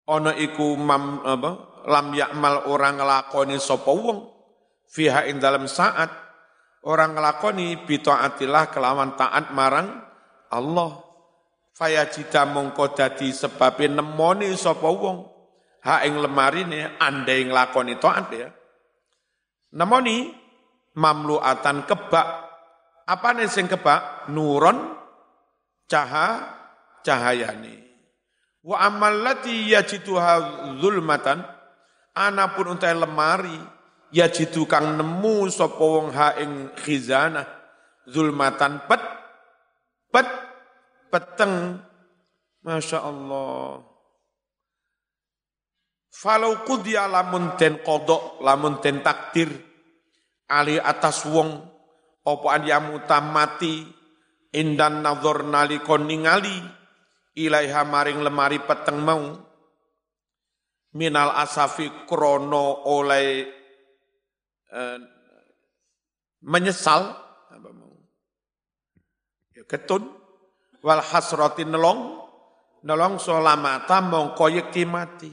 Ana 0.05 0.37
iku 0.37 0.77
mam 0.77 1.25
apa 1.25 1.81
lam 1.89 2.13
yakmal 2.13 2.69
orang 2.69 3.01
nglakoni 3.01 3.57
sapa 3.57 3.89
wong. 3.89 4.19
Fiha 4.85 5.25
ing 5.25 5.41
dalam 5.41 5.65
saat 5.65 6.13
orang 6.85 7.17
nglakoni 7.17 7.87
bitaatillah 7.89 8.69
kelawan 8.69 9.17
taat 9.17 9.49
marang 9.49 9.97
Allah. 10.53 11.01
Fayajida 11.75 12.45
mongko 12.47 12.93
dadi 12.93 13.33
sebabe 13.33 13.89
nemoni 13.89 14.53
sapa 14.53 14.85
wong. 14.85 15.33
Ha 15.89 16.05
ing 16.05 16.21
lemarine 16.21 17.01
andai 17.01 17.49
nglakoni 17.49 17.93
taat 17.97 18.25
ya. 18.29 18.49
Nemoni 19.73 20.44
mamluatan 20.95 21.83
kebak. 21.85 22.27
Apa 23.05 23.27
nih 23.37 23.51
sing 23.51 23.69
kebak? 23.69 24.31
Nuron 24.33 24.95
caha 25.85 26.49
cahayane. 27.05 27.85
Wa 28.65 28.89
amallati 28.89 29.69
yajituha 29.69 30.33
zulmatan 30.81 31.45
anapun 32.17 32.73
untai 32.73 32.97
lemari 32.97 33.53
yajitu 34.09 34.65
kang 34.65 34.97
nemu 34.97 35.45
sapa 35.53 35.77
wong 35.77 36.09
ha 36.15 36.33
ing 36.41 36.73
khizanah. 36.73 37.45
Zulmatan 38.09 38.85
pet 38.89 39.03
pet 40.09 40.29
peteng. 41.13 41.77
Masya 42.65 42.97
Allah. 42.97 43.85
Falau 46.09 46.65
kudia 46.65 47.05
lamun 47.05 47.53
ten 47.59 47.77
kodok, 47.83 48.41
lamun 48.41 48.81
ten 48.81 49.05
takdir, 49.05 49.51
ali 50.49 50.77
atas 50.77 51.25
wong, 51.25 51.61
opo 52.25 52.47
an 52.49 52.65
mati, 53.33 53.85
indan 54.55 55.03
nazar 55.03 55.43
nalikon 55.43 56.07
ningali 56.07 56.55
ilaiha 57.35 57.83
maring 57.83 58.23
lemari 58.23 58.63
peteng 58.63 59.03
mau. 59.03 59.43
Minal 60.95 61.35
asafi 61.35 62.07
krono 62.07 62.87
oleh 62.87 63.43
eh, 64.71 64.97
menyesal 66.39 67.03
apa 67.51 67.69
mau? 67.75 67.99
Ya 69.51 69.67
ketun 69.67 70.07
wal 70.79 71.03
hasrati 71.03 71.67
nelong 71.67 72.23
nelong 72.87 73.19
solamata 73.19 73.99
mongko 73.99 74.47
yekti 74.55 74.87
mati. 74.87 75.31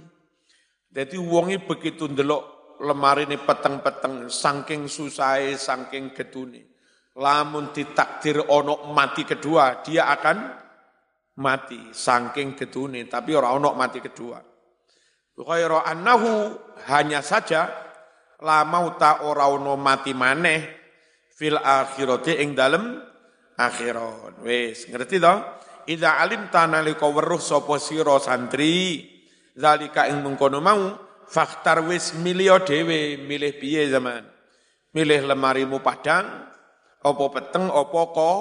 Jadi 0.93 1.15
wongi 1.15 1.63
begitu 1.63 2.11
ndelok 2.11 2.52
lemari 2.83 3.31
ini 3.31 3.39
peteng-peteng 3.39 4.27
saking 4.27 4.91
susai 4.91 5.55
saking 5.55 6.11
getune 6.11 6.73
lamun 7.19 7.73
ditakdir 7.75 8.41
onok 8.49 8.89
mati 8.93 9.23
kedua, 9.29 9.85
dia 9.85 10.09
akan 10.13 10.39
mati 11.43 11.93
saking 11.93 12.57
gedune, 12.57 13.05
tapi 13.09 13.37
ora 13.37 13.53
onok 13.53 13.75
mati 13.77 14.01
kedua. 14.01 14.41
Ghaira 15.33 15.89
annahu 15.89 16.53
hanya 16.93 17.25
saja 17.25 17.69
la 18.45 18.63
mauta 18.69 19.25
ora 19.25 19.49
ono 19.49 19.81
mati 19.81 20.13
maneh 20.13 20.61
fil 21.33 21.57
akhirati 21.57 22.37
ing 22.37 22.53
dalem 22.53 23.01
akhirat. 23.57 24.45
Wis, 24.45 24.93
ngerti 24.93 25.17
toh? 25.17 25.41
Idza 25.89 26.21
alim 26.21 26.47
tanalika 26.53 27.11
weruh 27.11 27.43
sapa 27.43 27.75
sira 27.81 28.15
santri 28.23 29.03
zalika 29.57 30.07
ing 30.07 30.23
mengkono 30.23 30.63
mau 30.63 30.95
faktar 31.33 31.81
wis 31.89 32.13
milih 32.13 32.61
dhewe 32.69 33.17
milih 33.25 33.57
piye 33.57 33.89
zaman? 33.89 34.29
Milih 34.93 35.25
lemarimu 35.25 35.81
padang 35.81 36.29
apa 37.01 37.25
peteng 37.33 37.73
apa 37.73 38.01
ko 38.13 38.33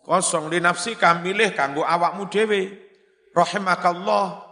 kosong 0.00 0.48
linafsika 0.48 1.20
milih 1.20 1.52
kanggo 1.52 1.84
awakmu 1.84 2.32
dhewe. 2.32 2.88
Rahimakallah. 3.30 4.48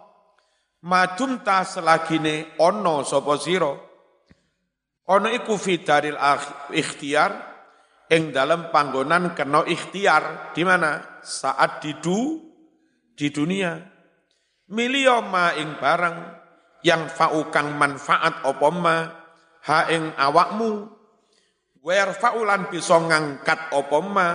Madumta 0.86 1.66
selagine 1.66 2.54
ono 2.62 3.02
sapa 3.02 3.34
sira? 3.42 3.74
Ono 5.08 5.28
iku 5.32 5.58
fi 5.58 5.82
daril 5.82 6.14
ikhtiar. 6.70 7.48
Ing 8.08 8.30
dalam 8.30 8.70
panggonan 8.70 9.34
kena 9.34 9.66
ikhtiar. 9.66 10.54
Di 10.54 10.62
mana? 10.62 11.18
Saat 11.24 11.82
didu 11.82 12.38
di 13.18 13.34
dunia. 13.34 13.74
Milio 14.70 15.18
ma 15.26 15.58
ing 15.58 15.74
barang 15.80 16.37
yang 16.84 17.10
faukang 17.10 17.74
manfaat 17.74 18.44
apa 18.44 18.68
ma? 18.74 18.96
Ha 19.66 19.90
ing 19.90 20.14
awakmu. 20.14 20.86
Wer 21.82 22.12
faulan 22.14 22.70
bisa 22.70 22.98
ngangkat 22.98 23.72
apa 23.74 23.98
ma? 24.04 24.28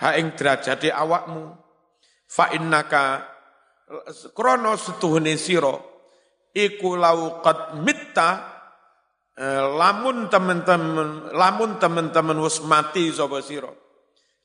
Ha 0.00 0.16
ing 0.18 0.34
awakmu. 0.34 1.56
Fa 2.30 2.50
innaka 2.54 3.26
krana 4.38 4.78
setuhune 4.78 5.34
sira 5.34 5.74
iku 6.54 6.94
lau 6.94 7.42
qad 7.42 7.82
mitta 7.82 8.50
Eh, 9.40 9.64
lamun 9.72 10.28
teman-teman 10.28 11.32
lamun 11.32 11.80
teman-teman 11.80 12.36
wis 12.44 12.60
mati 12.60 13.08
sapa 13.08 13.40
sira. 13.40 13.72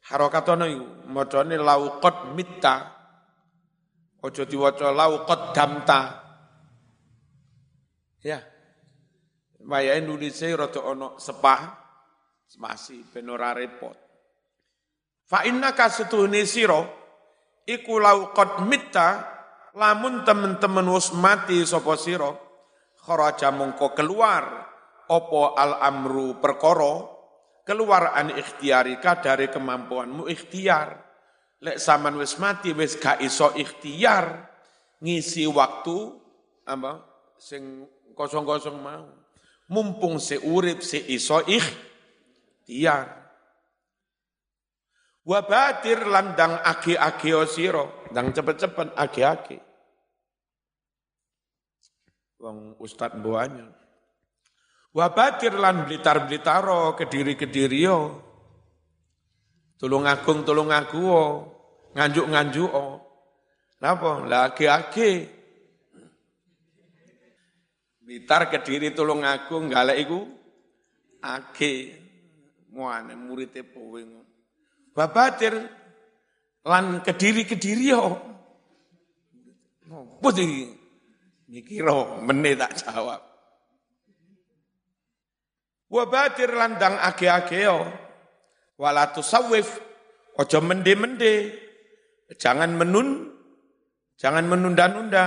Harakatono 0.07 0.63
iku 0.63 0.87
macane 1.11 1.59
lauqat 1.59 2.31
mitta. 2.31 2.95
Aja 4.23 4.47
diwaca 4.47 4.95
lauqat 4.95 5.51
damta 5.51 6.24
ya. 8.25 8.41
Maya 9.65 9.93
Indonesia 10.01 10.49
rada 10.57 10.81
ana 10.81 11.13
sepah 11.21 11.61
spasi 12.49 13.05
ben 13.13 13.29
ora 13.29 13.53
repot. 13.53 13.93
Fa 15.25 15.45
innaka 15.45 15.89
setuhne 15.89 16.45
sira 16.45 16.81
iku 17.65 17.97
lauqat 18.01 18.65
mitta 18.65 19.09
lamun 19.77 20.25
teman-teman 20.25 20.85
wis 20.93 21.13
mati 21.13 21.65
sapa 21.65 21.97
sira 21.97 22.29
kharaja 23.05 23.49
mongko 23.53 23.97
keluar 23.97 24.69
opo 25.09 25.57
al 25.57 25.81
amru 25.81 26.37
perkoro 26.37 27.13
keluar 27.65 28.13
an 28.13 28.33
ikhtiarika 28.37 29.21
dari 29.21 29.49
kemampuanmu 29.49 30.29
ikhtiar. 30.29 31.05
Lek 31.65 31.81
saman 31.81 32.21
wis 32.21 32.37
mati 32.37 32.69
wis 32.77 33.01
gak 33.01 33.17
iso 33.25 33.49
ikhtiar 33.57 34.45
ngisi 35.01 35.49
waktu 35.49 35.97
apa 36.69 37.01
sing 37.41 37.89
kosong-kosong 38.15 38.79
mau 38.79 39.05
mumpung 39.67 40.17
se 40.17 40.39
urip 40.39 40.79
se 40.81 40.97
iso 40.97 41.43
ikhtiar 41.43 43.25
Wabatir 45.25 46.05
landang 46.05 46.61
agi-agi 46.61 47.33
osiro, 47.33 48.05
dang 48.13 48.29
cepet-cepet 48.29 48.93
agi-agi. 48.93 49.57
Wong 52.37 52.77
Ustad 52.77 53.17
buahnya. 53.17 53.73
Wabatir 54.93 55.57
lan 55.57 55.89
blitar-blitaro 55.89 56.93
kediri-kediri 56.93 57.79
yo. 57.89 58.21
Tulung 59.81 60.05
agung 60.05 60.45
tulung 60.45 60.69
aku 60.69 61.09
nganjuk-nganjuk. 61.97 62.69
Napa? 63.81 64.29
Lagi-lagi. 64.29 65.34
Blitar 68.05 68.53
kediri 68.53 68.93
tulung 68.93 69.25
agung 69.25 69.65
galak 69.65 69.97
iku 69.97 70.29
age. 71.25 71.73
Muane 72.69 73.17
muridé 73.17 73.65
powe 73.65 73.97
Wabatir 74.95 75.57
lan 76.63 77.01
kediri-kediri 77.01 77.91
yo. 77.91 78.15
Apa 79.89 80.29
iki? 80.37 80.71
Mikiro 81.51 82.21
meneh 82.23 82.55
tak 82.55 82.79
jawab. 82.79 83.21
Wa 85.89 86.03
batir 86.09 86.51
landang 86.51 86.97
age-ageo. 86.97 87.85
Wala 88.79 89.11
tusawif. 89.13 89.81
Ojo 90.35 90.59
mende-mende. 90.61 91.53
Jangan 92.35 92.75
menun. 92.75 93.31
Jangan 94.19 94.45
menunda-nunda. 94.47 95.25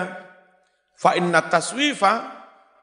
Fa 0.99 1.14
inna 1.14 1.47
taswifa. 1.47 2.38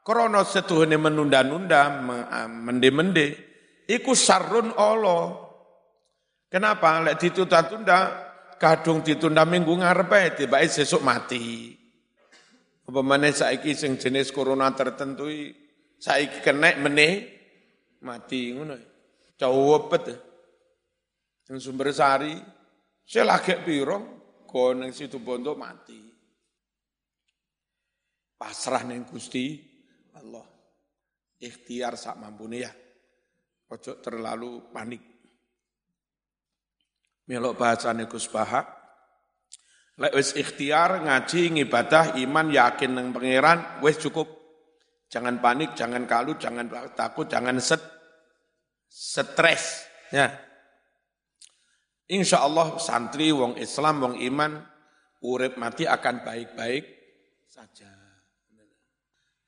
Krono 0.06 0.46
setuhne 0.46 0.94
menunda-nunda. 0.94 1.98
Mende-mende. 2.46 3.26
Iku 3.90 4.14
sarun 4.14 4.70
Allah. 4.78 5.34
Kenapa? 6.46 7.02
Lek 7.02 7.18
ditunda-tunda. 7.18 7.98
Kadung 8.54 9.02
ditunda 9.02 9.42
minggu 9.42 9.82
ngarepe. 9.82 10.38
Tiba 10.38 10.62
sesuk 10.62 11.02
mati. 11.02 11.74
Apa 12.86 13.02
mana 13.02 13.26
saiki 13.34 13.74
sing 13.74 13.98
jenis 13.98 14.30
corona 14.30 14.70
tertentu 14.70 15.26
saiki 15.98 16.38
kena 16.38 16.70
meneh 16.78 17.26
mati 18.06 18.54
ngono. 18.54 18.78
Cawepet. 19.34 20.06
Sing 21.50 21.58
sumber 21.58 21.90
sari 21.90 22.38
selagek 23.02 23.66
piro 23.66 23.98
go 24.46 24.70
ning 24.70 24.94
situ 24.94 25.18
bondo 25.18 25.58
mati. 25.58 25.98
Pasrah 28.38 28.86
ning 28.86 29.02
Gusti 29.02 29.65
Allah. 30.26 30.46
Ikhtiar 31.38 31.94
sak 31.94 32.18
mampune 32.18 32.66
ya. 32.66 32.72
Ojo 33.70 34.02
terlalu 34.02 34.74
panik. 34.74 35.02
Melok 37.30 37.54
bahasane 37.54 38.10
Gus 38.10 38.26
Baha. 38.26 38.62
Lek 39.96 40.12
wis 40.12 40.36
ikhtiar 40.36 41.02
ngaji 41.02 41.56
ngibadah 41.56 42.20
iman 42.20 42.46
yakin 42.52 42.90
nang 42.92 43.06
pangeran 43.14 43.80
wis 43.80 43.96
cukup. 43.96 44.28
Jangan 45.06 45.38
panik, 45.38 45.78
jangan 45.78 46.02
kalut, 46.04 46.36
jangan 46.42 46.66
takut, 46.98 47.30
jangan 47.30 47.62
set, 47.62 47.78
stres. 48.90 49.86
Ya. 50.10 50.34
Insya 52.10 52.42
Allah 52.42 52.78
santri, 52.82 53.30
wong 53.30 53.54
Islam, 53.58 54.02
wong 54.02 54.14
iman, 54.18 54.66
urip 55.22 55.54
mati 55.58 55.86
akan 55.86 56.26
baik-baik 56.26 56.84
saja. 57.46 58.15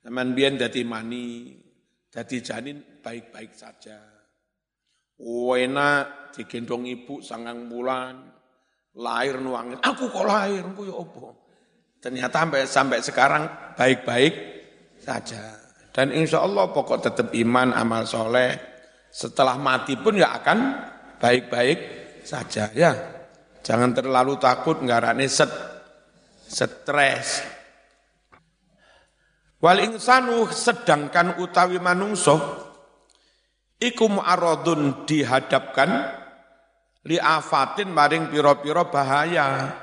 Zaman 0.05 0.33
biyen 0.33 0.55
dadi 0.57 0.87
mani, 0.87 1.59
dadi 2.09 2.39
janin 2.39 2.79
baik-baik 3.03 3.53
saja. 3.53 3.99
Wena 5.19 6.07
digendong 6.31 6.87
ibu 6.87 7.19
sangang 7.19 7.67
bulan, 7.67 8.23
lahir 8.95 9.43
nuangin, 9.43 9.83
aku 9.83 10.07
kok 10.07 10.23
lahir, 10.23 10.63
aku 10.63 10.87
ya 10.87 10.95
apa? 10.95 11.27
Ternyata 11.99 12.37
sampai, 12.47 12.63
sampai 12.63 12.99
sekarang 13.03 13.45
baik-baik 13.75 14.35
saja. 15.03 15.59
Dan 15.91 16.15
insya 16.15 16.47
Allah 16.47 16.71
pokok 16.71 17.03
tetap 17.03 17.35
iman, 17.35 17.75
amal 17.75 18.07
soleh, 18.07 18.55
setelah 19.11 19.59
mati 19.59 19.99
pun 19.99 20.15
ya 20.15 20.31
akan 20.39 20.59
baik-baik 21.19 21.79
saja 22.23 22.71
ya. 22.71 22.95
Jangan 23.67 23.99
terlalu 23.99 24.39
takut 24.39 24.79
ngarane 24.79 25.27
set 25.27 25.51
stres. 26.47 27.58
Wal 29.59 29.83
insanu 29.83 30.47
sedangkan 30.47 31.43
utawi 31.43 31.83
manungso 31.83 32.39
iku 33.83 34.07
mu'aradun 34.07 35.03
dihadapkan 35.03 35.91
li 37.07 37.19
afatin 37.19 37.91
maring 37.91 38.31
piro-piro 38.31 38.87
bahaya. 38.87 39.75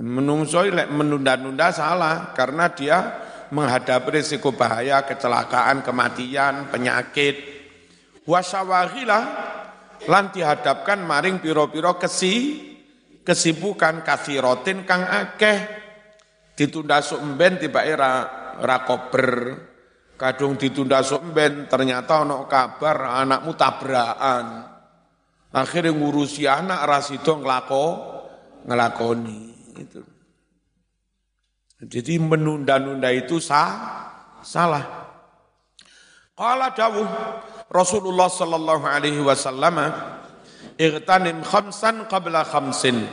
Menungso 0.00 0.62
lek 0.64 0.88
menunda-nunda 0.88 1.74
salah 1.74 2.32
karena 2.32 2.70
dia 2.70 2.98
menghadapi 3.50 4.22
risiko 4.22 4.54
bahaya, 4.54 5.02
kecelakaan, 5.02 5.82
kematian, 5.82 6.70
penyakit, 6.70 7.34
wasawaghilah 8.22 9.24
lan 10.06 10.30
dihadapkan 10.32 11.02
maring 11.02 11.42
piro-piro 11.42 11.98
kesi 11.98 12.66
kesibukan 13.20 14.00
rotin 14.40 14.88
kang 14.88 15.04
akeh 15.04 15.79
ditunda 16.60 17.00
sumben 17.00 17.56
tiba 17.56 17.80
era 17.80 18.28
rakober 18.60 19.56
kadung 20.20 20.60
ditunda 20.60 21.00
sumben 21.00 21.64
ternyata 21.64 22.20
ono 22.20 22.44
kabar 22.44 23.24
anakmu 23.24 23.56
tabrakan. 23.56 24.68
Akhirnya 25.56 25.96
ngurusi 25.96 26.44
anak 26.44 26.84
rasido 26.84 27.40
ngelako 27.40 27.86
ngelakoni 28.68 29.40
itu 29.80 30.04
jadi 31.80 32.20
menunda-nunda 32.20 33.08
itu 33.08 33.40
sah 33.40 33.72
salah. 34.44 34.84
Qala 36.36 36.76
dawuh 36.76 37.08
Rasulullah 37.72 38.28
sallallahu 38.28 38.84
alaihi 38.84 39.24
wasallam 39.24 39.80
Irtanim 40.80 41.44
khamsan 41.44 42.08
qabla 42.08 42.44
khamsin. 42.44 43.04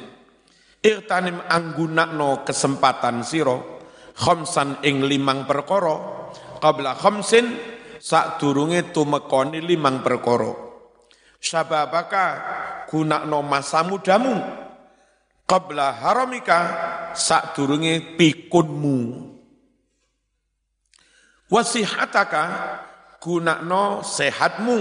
Irtanim 0.88 1.43
anggunakno 1.43 2.47
kesempatan 2.47 3.28
siro. 3.28 3.84
Khamsan 4.15 4.80
ing 4.88 5.04
limang 5.04 5.43
perkoro. 5.43 6.32
Qabla 6.63 6.95
khamsin 6.95 7.45
sak 8.00 8.39
durunge 8.39 8.95
tumekoni 8.95 9.60
limang 9.60 10.00
perkoro. 10.00 10.56
Syababaka 11.43 12.26
gunakno 12.88 13.43
masa 13.43 13.84
mudamu. 13.84 14.39
Qabla 15.43 16.00
haramika 16.00 16.60
sak 17.12 17.60
durunge 17.60 18.15
pikunmu. 18.15 19.28
Wasihataka 21.52 22.43
gunakno 23.19 24.08
sehatmu 24.08 24.80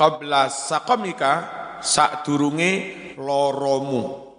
qabla 0.00 0.48
sakamika 0.48 1.32
sak 1.84 2.24
durunge 2.24 2.72
loromu. 3.20 4.29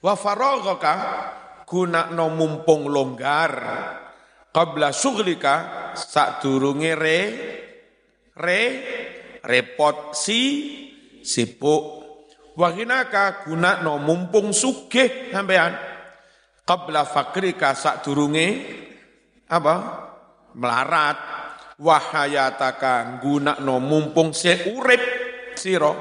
Wa 0.00 0.14
faraghaka 0.14 0.94
gunakno 1.64 2.30
mumpung 2.30 2.86
longgar 2.86 3.52
qabla 4.52 4.92
syughlika 4.92 5.54
sak 5.96 6.44
durunge 6.44 6.92
re 6.94 7.20
re 8.36 8.62
repot 9.42 10.12
si 10.12 10.40
sibuk. 11.24 12.04
Wahinaka 12.56 13.44
gunakno 13.44 14.00
mumpung 14.00 14.56
sugih 14.56 15.28
sampean 15.28 15.76
qabla 16.64 17.04
fakrika 17.04 17.76
sak 17.76 18.00
durunge 18.00 18.48
apa? 19.52 20.06
melarat 20.56 21.20
wahayataka 21.76 23.20
gunakno 23.20 23.76
mumpung 23.76 24.32
se 24.32 24.72
urip 24.72 25.02
sira 25.52 25.92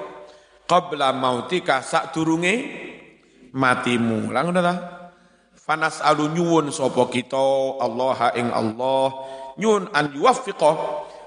qabla 0.64 1.12
mautika 1.12 1.84
sadurunge 1.84 2.85
matimu. 3.56 4.30
Lah 4.30 4.44
ngono 4.44 4.60
ta? 4.60 4.76
Fanas 5.56 6.04
alu 6.04 6.30
nyuwun 6.30 6.70
sapa 6.70 7.10
kita 7.10 7.80
Allah 7.82 8.36
ing 8.38 8.52
Allah. 8.52 9.08
Nyun 9.58 9.90
an 9.96 10.14
yuwaffiqa 10.14 10.72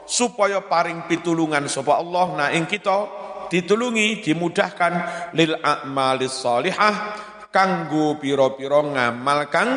supaya 0.04 0.62
paring 0.62 1.08
pitulungan 1.10 1.66
sapa 1.66 1.98
Allah. 1.98 2.26
Na 2.36 2.46
ing 2.54 2.68
kita 2.68 3.08
ditulungi 3.48 4.20
dimudahkan 4.22 4.92
lil 5.32 5.56
a'malis 5.58 6.44
salihah 6.44 7.16
kanggo 7.48 8.20
pira-pira 8.20 8.84
ngamal 8.84 9.48
kang 9.48 9.70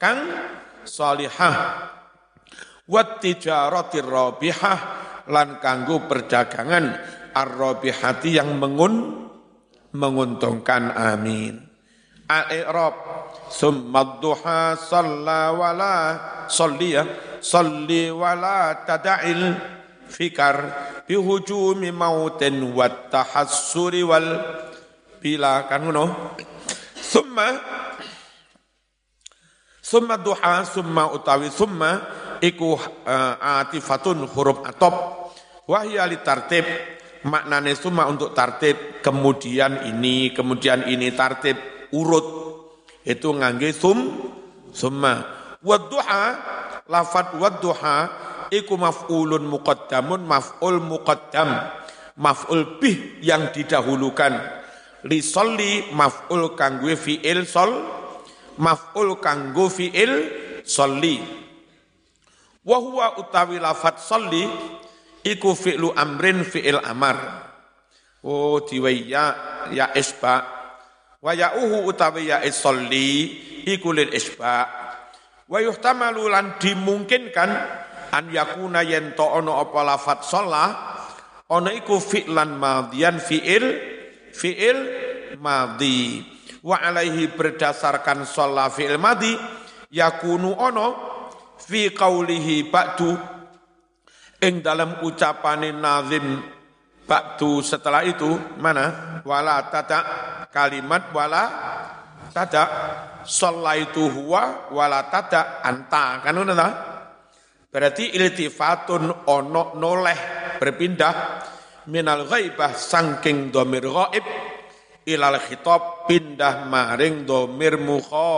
kang 0.00 0.20
salihah. 0.88 1.86
Wat 2.88 3.20
tijaratir 3.20 4.08
rabihah 4.08 4.78
lan 5.28 5.60
kanggo 5.60 6.08
perdagangan 6.08 6.96
ar-rabihati 7.36 8.40
yang 8.40 8.56
mengun 8.56 9.27
menguntungkan 9.92 10.92
amin. 10.92 11.68
Al-i'rab 12.28 12.94
summa 13.48 14.20
duha 14.20 14.76
salla 14.76 15.48
wala 15.56 15.96
salli 16.44 16.92
ya 16.92 17.08
salli 17.40 18.12
wala 18.12 18.84
tada'il 18.84 19.56
fikar 20.04 20.56
bihujumi 21.08 21.88
mautin 21.88 22.60
wat 22.76 23.08
tahassuri 23.08 24.04
wal 24.04 24.44
bila 25.24 25.64
kan 25.72 25.88
ngono? 25.88 26.36
Summa 27.00 27.48
summa 29.80 30.20
duha 30.20 30.68
summa 30.68 31.08
utawi 31.08 31.48
summa 31.48 32.04
iku 32.44 32.76
uh, 32.76 33.64
atifatun 33.64 34.28
huruf 34.28 34.68
atop. 34.68 34.94
Wahya 35.68 36.04
li 36.08 36.20
tartib 36.20 36.64
maknane 37.26 37.74
summa 37.74 38.06
untuk 38.06 38.36
tartib 38.36 39.02
kemudian 39.02 39.88
ini 39.88 40.30
kemudian 40.30 40.86
ini 40.86 41.10
tartib 41.14 41.56
urut. 41.90 42.26
Itu 43.02 43.32
ngangge 43.32 43.72
sum 43.72 43.98
summa. 44.70 45.24
Wadduha 45.64 46.24
lafat 46.86 47.34
wadduha 47.40 47.96
iku 48.52 48.76
maf'ulun 48.76 49.48
muqaddamun 49.48 50.22
maf'ul 50.28 50.78
muqaddam. 50.78 51.50
Maf'ul 52.18 52.82
bih 52.82 53.22
yang 53.22 53.54
didahulukan. 53.54 54.34
Li 55.06 55.22
solli 55.22 55.94
maf'ul 55.94 56.58
kanggo 56.58 56.90
fi'il 56.92 57.46
sol 57.46 57.70
maf'ul 58.58 59.16
kanggo 59.22 59.70
fi'il 59.70 60.12
solli. 60.66 61.38
Wahwa 62.68 63.16
utawi 63.16 63.56
lafat 63.56 64.02
soli 64.02 64.44
iku 65.34 65.52
fi'lu 65.52 65.92
amrin 65.92 66.46
fi'il 66.46 66.80
amar. 66.80 67.48
Oh 68.24 68.64
diwaya 68.64 69.26
ya 69.74 69.92
isba. 69.94 70.44
Wa 71.18 71.34
ya'uhu 71.34 71.90
utawi 71.90 72.30
ya 72.30 72.42
isolli 72.46 73.34
iku 73.66 73.90
lil 73.90 74.10
isba. 74.14 74.66
Wa 75.48 75.58
yuhtamalu 75.58 76.28
lan 76.28 76.60
dimungkinkan 76.60 77.50
an 78.12 78.24
yakuna 78.32 78.84
yen 78.84 79.12
to 79.16 79.24
ono 79.24 79.60
apa 79.60 79.80
lafat 79.84 80.24
sholah 80.24 80.68
ono 81.52 81.68
iku 81.72 82.00
fi'lan 82.00 82.56
madian 82.56 83.20
fi'il 83.20 83.64
fi'il 84.32 84.78
madi 85.40 86.24
wa 86.64 86.80
alaihi 86.80 87.32
berdasarkan 87.32 88.24
sholah 88.28 88.68
fi'il 88.72 89.00
madi 89.00 89.32
yakunu 89.92 90.56
ono 90.56 90.86
fi 91.60 91.92
qaulihi 91.92 92.68
ba'du 92.68 93.37
ing 94.38 94.62
dalam 94.62 95.02
ucapane 95.02 95.74
nazim 95.74 96.38
ba'du 97.08 97.64
setelah 97.64 98.06
itu 98.06 98.38
mana? 98.60 99.18
Wala 99.26 99.66
tada 99.72 100.00
kalimat 100.52 101.10
wala 101.10 101.44
tada. 102.30 102.64
Itu 103.76 104.08
huwa 104.08 104.72
wala 104.72 105.08
tada 105.12 105.60
anta. 105.60 106.24
Kan 106.24 106.36
ngono 106.38 106.54
berarti 107.68 108.16
iltifatun 108.16 109.28
ono 109.28 109.76
noleh 109.76 110.20
berpindah. 110.56 111.14
Minal 111.88 112.28
ghaibah 112.28 112.76
sangking 112.76 113.48
domir 113.48 113.88
ghaib. 113.88 114.24
Ilal 115.08 115.40
khitab 115.40 116.04
pindah 116.04 116.68
maring 116.68 117.24
domir 117.24 117.80
mukha. 117.80 118.32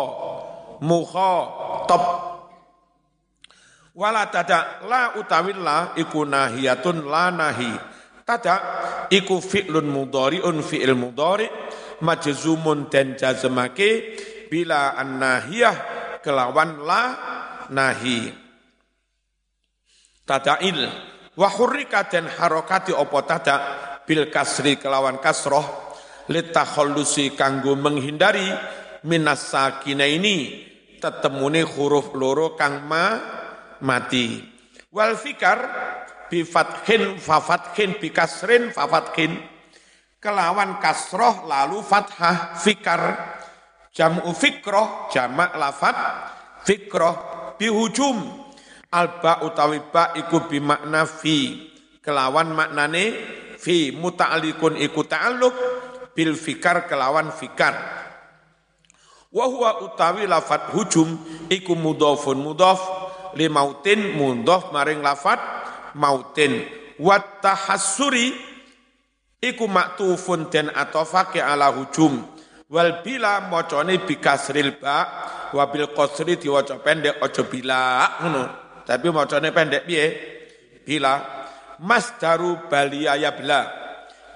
Mukha 0.78 1.32
top 1.90 2.29
Wala 4.00 4.32
tada 4.32 4.80
la 4.88 5.12
utawilla 5.20 5.92
iku 5.92 6.24
nahiyatun 6.24 7.04
la 7.04 7.28
nahi. 7.28 7.68
Tada 8.24 8.56
iku 9.12 9.44
fi'lun 9.44 9.84
mudhari'un 9.84 10.64
fi'il 10.64 10.96
mudhari' 10.96 11.52
majzumun 12.00 12.88
dan 12.88 13.12
jazmake 13.20 14.16
bila 14.48 14.96
an-nahiyah 14.96 15.76
kelawan 16.24 16.80
la 16.80 17.02
nahi. 17.68 18.32
Tada'il 20.24 20.80
wa 21.36 21.48
hurrika 21.52 22.08
dan 22.08 22.24
harokati 22.24 22.96
opo 22.96 23.20
tada 23.28 23.56
bil 24.08 24.32
kasri 24.32 24.80
kelawan 24.80 25.20
kasroh 25.20 25.92
litakhallusi 26.32 27.36
kanggo 27.36 27.76
menghindari 27.76 28.48
minas 29.04 29.52
sakina 29.52 30.08
ini 30.08 30.64
tetemune 30.96 31.68
huruf 31.68 32.16
loro 32.16 32.56
kang 32.56 32.88
ma 32.88 33.39
mati. 33.82 34.40
Wal 34.90 35.14
fikar 35.14 35.58
bi 36.30 36.42
fathin 36.46 37.18
fa 37.18 37.38
fathin 37.42 37.98
bi 37.98 38.10
kasrin 38.10 38.72
fa 38.72 38.86
fathin. 38.86 39.38
Kelawan 40.20 40.82
kasroh 40.82 41.48
lalu 41.48 41.80
fathah 41.80 42.56
fikar. 42.60 43.02
Jam'u 43.90 44.30
fikroh 44.30 45.10
jamak 45.10 45.50
lafat 45.58 45.96
fikroh 46.62 47.16
bihujum. 47.58 48.18
Alba 48.90 49.42
utawi 49.46 49.80
ba 49.90 50.14
iku 50.18 50.46
bi 50.46 50.58
makna 50.58 51.06
fi. 51.06 51.70
Kelawan 52.02 52.52
maknane 52.54 53.04
fi 53.60 53.92
muta'alikun 53.92 54.80
iku 54.80 55.04
ta'aluk 55.04 55.54
bil 56.16 56.34
fikar 56.34 56.90
kelawan 56.90 57.30
fikar. 57.30 57.76
Wahwa 59.30 59.86
utawi 59.86 60.26
lafat 60.26 60.74
hujum 60.74 61.06
iku 61.46 61.78
mudhafun 61.78 62.42
mudhaf 62.42 62.82
li 63.34 63.46
mautin 63.50 64.16
mundhof 64.16 64.72
maring 64.74 65.02
lafat 65.04 65.38
mautin. 65.94 66.64
Wat 67.00 67.40
tahassuri 67.40 68.36
iku 69.40 69.64
maktufun 69.64 70.52
den 70.52 70.68
atofake 70.68 71.40
ala 71.40 71.72
hujum. 71.72 72.20
Wal 72.70 73.02
bila 73.02 73.50
macane 73.50 73.98
bikasril 73.98 74.78
ba 74.78 74.98
wa 75.50 75.66
bil 75.66 75.90
qasri 75.90 76.38
pendek 76.84 77.18
aja 77.18 77.42
bila 77.42 77.80
ngono. 78.22 78.42
Tapi 78.86 79.06
macane 79.10 79.50
pendek 79.50 79.82
piye? 79.88 80.06
Bila. 80.86 81.42
Masdaru 81.80 82.68
balia 82.68 83.16
ya 83.16 83.32
bila. 83.32 83.64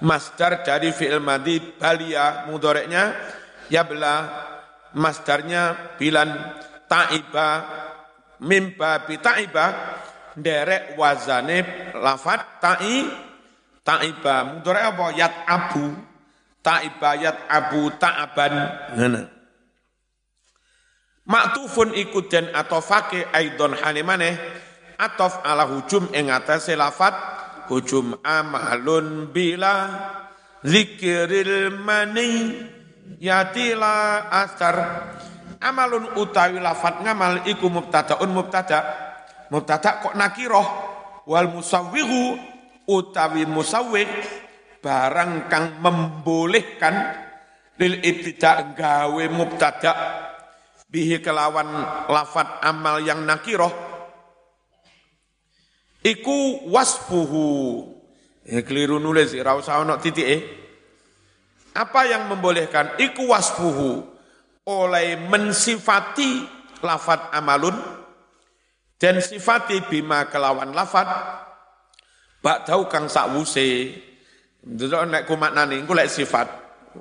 Masdar 0.01 0.65
dari 0.65 0.91
fi'il 0.91 1.21
madhi 1.21 1.61
balia 1.79 2.49
mudoreknya 2.49 3.13
ya 3.69 3.85
bila. 3.85 4.43
Masdarnya 4.95 5.95
bilan 5.95 6.33
ta'iba 6.87 7.47
mimba 8.43 9.05
bitaiba 9.07 9.65
derek 10.35 10.99
wazane 10.99 11.91
lafat 11.95 12.59
ta'i 12.59 13.07
taiba 13.85 14.35
mudore 14.51 14.81
apa 14.81 15.05
yat 15.15 15.33
abu 15.47 16.15
Ta'ibayat 16.65 17.45
Abu 17.45 17.93
Ta'aban. 18.01 18.53
Ngene. 18.97 19.21
Maktufun 21.29 21.93
iku 21.93 22.25
den 22.25 22.49
atofake 22.49 23.29
aidon 23.29 23.77
halimane 23.77 24.33
atof 24.97 25.45
ala 25.45 25.69
hujum 25.69 26.09
ing 26.13 26.33
atase 26.33 26.73
lafat 26.73 27.13
hujum 27.69 28.17
amalun 28.21 29.29
bila 29.33 29.89
zikril 30.61 31.81
mani 31.81 32.61
yatila 33.17 34.29
asar 34.29 34.77
amalun 35.65 36.13
utawi 36.13 36.61
lafat 36.61 37.01
ngamal 37.01 37.41
iku 37.49 37.65
mubtadaun 37.73 38.29
mubtada. 38.29 38.79
Mubtada 39.49 40.05
kok 40.05 40.13
nakiroh? 40.13 40.67
Wal 41.25 41.49
musawwihu 41.49 42.37
utawi 42.85 43.49
musawwih 43.49 44.05
barang 44.85 45.49
kang 45.49 45.81
membolehkan 45.81 46.93
lil 47.81 47.97
ibtida 48.05 48.77
gawe 48.77 49.25
mubtada. 49.33 49.93
Bihi 50.85 51.17
kelawan 51.19 51.65
lafat 52.05 52.61
amal 52.61 53.01
yang 53.01 53.25
nakiroh? 53.25 53.73
Iku 56.05 56.69
wasfuhu 56.69 57.81
ya 58.45 58.61
keliru 58.61 59.01
nulis 59.01 59.33
ra 59.41 59.57
titik 59.97 60.27
eh 60.29 60.41
apa 61.73 62.05
yang 62.05 62.29
membolehkan? 62.29 63.01
Iku 63.01 63.33
wasfuhu 63.33 64.14
oleh 64.65 65.17
mensifati 65.17 66.41
lafat 66.81 67.33
amalun 67.33 67.75
dan 68.97 69.21
sifati 69.21 69.85
bima 69.85 70.25
kelawan 70.29 70.73
lafat 70.73 71.07
bak 72.41 72.65
tahu 72.65 72.89
kang 72.89 73.05
sakwuse 73.05 73.93
Delok 74.65 75.05
nek 75.05 75.23
kumaknane 75.29 75.77
iku 75.85 75.93
lek 75.93 76.09
sifat 76.09 76.47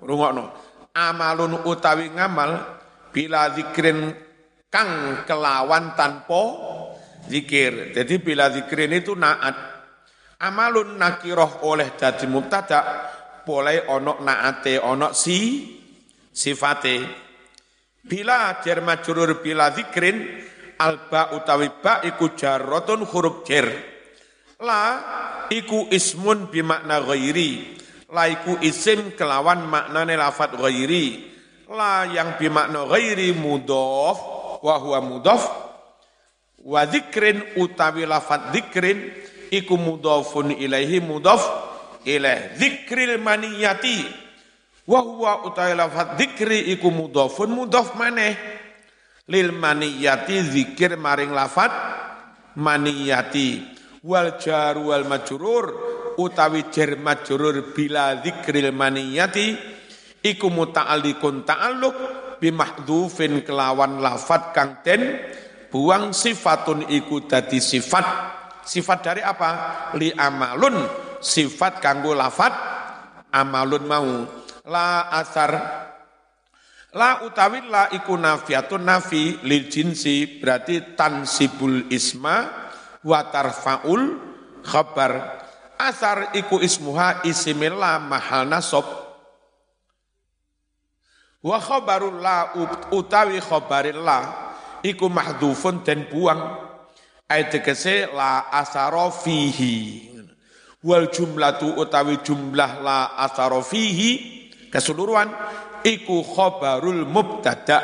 rungokno. 0.05 0.53
Amalun 0.92 1.64
utawi 1.64 2.12
ngamal 2.12 2.61
bila 3.09 3.57
zikrin 3.57 4.12
kang 4.68 5.24
kelawan 5.24 5.96
tanpa 5.96 6.42
zikir. 7.24 7.96
Jadi 7.96 8.20
bila 8.20 8.53
zikrin 8.53 8.92
itu 8.92 9.16
naat. 9.16 9.57
Amalun 10.44 11.00
nakiroh 11.00 11.64
oleh 11.64 11.96
jadi 11.96 12.29
mubtada 12.29 12.81
boleh 13.48 13.88
onok 13.88 14.20
naate 14.20 14.77
onok 14.77 15.16
si 15.16 15.38
sifate. 16.29 17.23
Bila 18.05 18.61
jar 18.61 18.85
majrur 18.85 19.40
bila 19.40 19.73
zikrin 19.73 20.29
alba 20.77 21.33
utawi 21.33 21.73
ba 21.81 22.05
iku 22.05 22.37
jarrotun 22.37 23.09
huruf 23.09 23.49
jar. 23.49 23.64
La 24.61 24.85
iku 25.49 25.88
ismun 25.88 26.53
bimakna 26.53 27.01
ghairi. 27.01 27.81
La 28.12 28.29
iku 28.29 28.61
isim 28.61 29.17
kelawan 29.17 29.64
maknane 29.64 30.21
lafat 30.21 30.53
ghairi. 30.53 31.33
La 31.73 32.05
yang 32.05 32.37
bimakna 32.37 32.85
ghairi 32.85 33.33
mudhof 33.33 34.21
wa 34.61 34.75
huwa 34.77 35.01
mudhof 35.01 35.43
wa 36.64 36.85
dzikrin 36.88 37.57
utawi 37.61 38.05
lafat 38.09 38.53
dzikrin 38.53 39.12
iku 39.53 39.77
mudhofun 39.77 40.57
ilaihi 40.57 41.01
mudhof 41.01 41.45
ilaih 42.05 42.57
dzikril 42.57 43.21
maniyati 43.21 44.23
wa 44.85 45.01
huwa 45.01 45.44
utawi 45.49 45.73
lafat 45.75 46.16
dzikri 46.20 46.73
iku 46.77 46.92
mudhofun 46.92 47.51
mudhof 47.53 47.97
maneh. 47.97 48.37
Lil 49.25 49.57
maniyati 49.57 50.37
zikir 50.44 51.01
maring 51.01 51.33
lafat 51.33 51.73
maniyati. 52.61 53.64
Wal 54.05 54.37
jar 54.37 54.77
wal 54.77 55.09
majrur 55.09 55.73
utawi 56.20 56.68
jar 56.68 57.01
majrur 57.01 57.73
bila 57.73 58.20
dzikril 58.20 58.68
maniyati 58.68 59.57
iku 60.20 60.53
muta'alliqun 60.53 61.49
ta'alluq 61.49 61.97
bi 62.37 62.53
mahdhufin 62.53 63.40
kelawan 63.40 64.05
lafat 64.05 64.53
kang 64.53 64.85
den 64.85 65.16
buang 65.73 66.12
sifatun 66.12 66.85
iku 66.92 67.25
dadi 67.25 67.64
sifat. 67.64 68.07
Sifat 68.64 68.99
dari 69.05 69.20
apa? 69.25 69.51
Li 69.97 70.12
amalun 70.12 70.85
sifat 71.20 71.81
kanggo 71.81 72.12
lafat 72.12 72.53
amalun 73.33 73.85
mau 73.88 74.09
la 74.64 75.12
asar. 75.12 75.53
La 76.94 77.27
utawi 77.27 77.59
la 77.66 77.90
iku 77.90 78.14
nafiatun 78.14 78.87
nafi 78.87 79.42
lil 79.42 79.66
jinsi 79.66 80.38
berarti 80.38 80.94
tansibul 80.94 81.90
isma 81.90 82.70
wa 83.03 83.20
tarfaul 83.29 84.03
khabar. 84.62 85.42
Asar 85.74 86.31
iku 86.38 86.62
ismuha 86.62 87.27
isimillah 87.27 87.98
mahal 87.98 88.46
nasab. 88.46 88.87
Wa 91.42 91.59
khabarul 91.59 92.22
la 92.22 92.55
utawi 92.94 93.42
khabarillah 93.42 94.22
iku 94.87 95.11
mahdhufun 95.11 95.83
dan 95.83 96.07
buang. 96.07 96.62
Ayat 97.27 97.59
tegese 97.59 98.07
la 98.14 98.55
asaro 98.55 99.11
fihi. 99.11 100.14
Wal 100.85 101.11
jumlatu 101.11 101.74
utawi 101.74 102.22
jumlah 102.22 102.85
la 102.85 103.18
asaro 103.18 103.66
fihi 103.66 104.43
keseluruhan 104.74 105.30
iku 105.87 106.26
khabarul 106.26 107.06
mubtada 107.06 107.78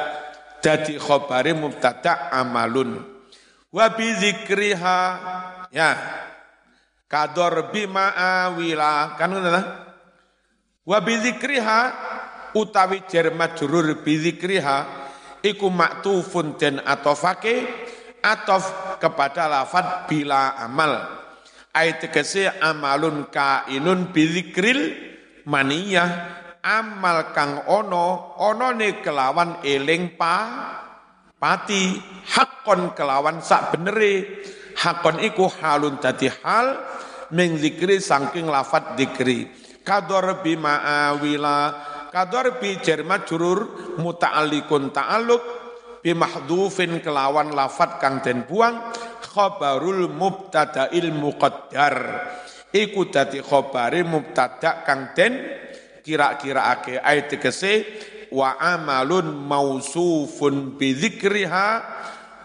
jadi 0.58 0.98
khabari 0.98 1.54
mubtada 1.54 2.34
amalun. 2.34 2.98
Wa 3.70 3.94
bizikriha 3.94 4.98
ya 5.70 5.90
kador 7.06 7.70
bima 7.70 8.10
awila 8.18 9.14
kan 9.14 9.30
ngono 9.30 9.62
wa 10.82 10.98
bizikriha 10.98 11.80
utawi 12.58 13.06
jar 13.06 13.30
majrur 13.30 14.02
bizikriha 14.02 14.78
iku 15.46 15.70
maktufun 15.70 16.58
den 16.58 16.82
atofake 16.82 17.70
atof 18.18 18.98
kepada 18.98 19.46
lafat 19.46 20.10
bila 20.10 20.58
amal. 20.58 21.22
Ayat 21.70 22.02
tegese 22.02 22.50
amalun 22.58 23.30
kainun 23.30 24.10
bizikril 24.10 24.90
maniyah 25.46 26.39
amal 26.64 27.32
kang 27.32 27.64
ono 27.68 28.36
ono 28.40 28.68
ne 28.76 29.00
kelawan 29.00 29.64
eling 29.64 30.16
pa 30.16 30.36
pati. 31.40 31.96
Hakon 32.30 32.94
kelawan 32.94 33.42
sak 33.42 33.74
benere 33.74 34.44
hakon 34.78 35.18
iku 35.24 35.50
halun 35.50 35.98
dadi 35.98 36.30
hal 36.30 36.78
ming 37.34 37.58
zikri 37.58 37.98
saking 37.98 38.46
lafat 38.46 38.94
dikri. 38.94 39.48
Kador 39.80 40.44
bima 40.44 40.84
awila 41.10 41.74
kador 42.12 42.60
bi 42.60 42.78
jar 42.78 43.02
majrur 43.02 43.94
muta'alliqun 43.98 44.92
ta'alluq 44.92 45.42
bi 46.04 46.12
mahdhufin 46.12 47.00
kelawan 47.00 47.56
lafat 47.56 47.98
kang 47.98 48.20
den 48.20 48.44
buang 48.44 48.92
khabarul 49.24 50.10
mubtada'il 50.12 51.10
muqaddar. 51.10 51.96
Iku 52.70 53.10
dadi 53.10 53.42
khabare 53.42 54.06
mubtada 54.06 54.86
kang 54.86 55.10
den 55.18 55.42
kira-kira 56.10 56.74
ake 56.74 56.98
ayat 56.98 57.30
tegese 57.30 57.86
wa 58.34 58.58
amalun 58.58 59.30
mausufun 59.46 60.74
bidzikriha 60.74 61.86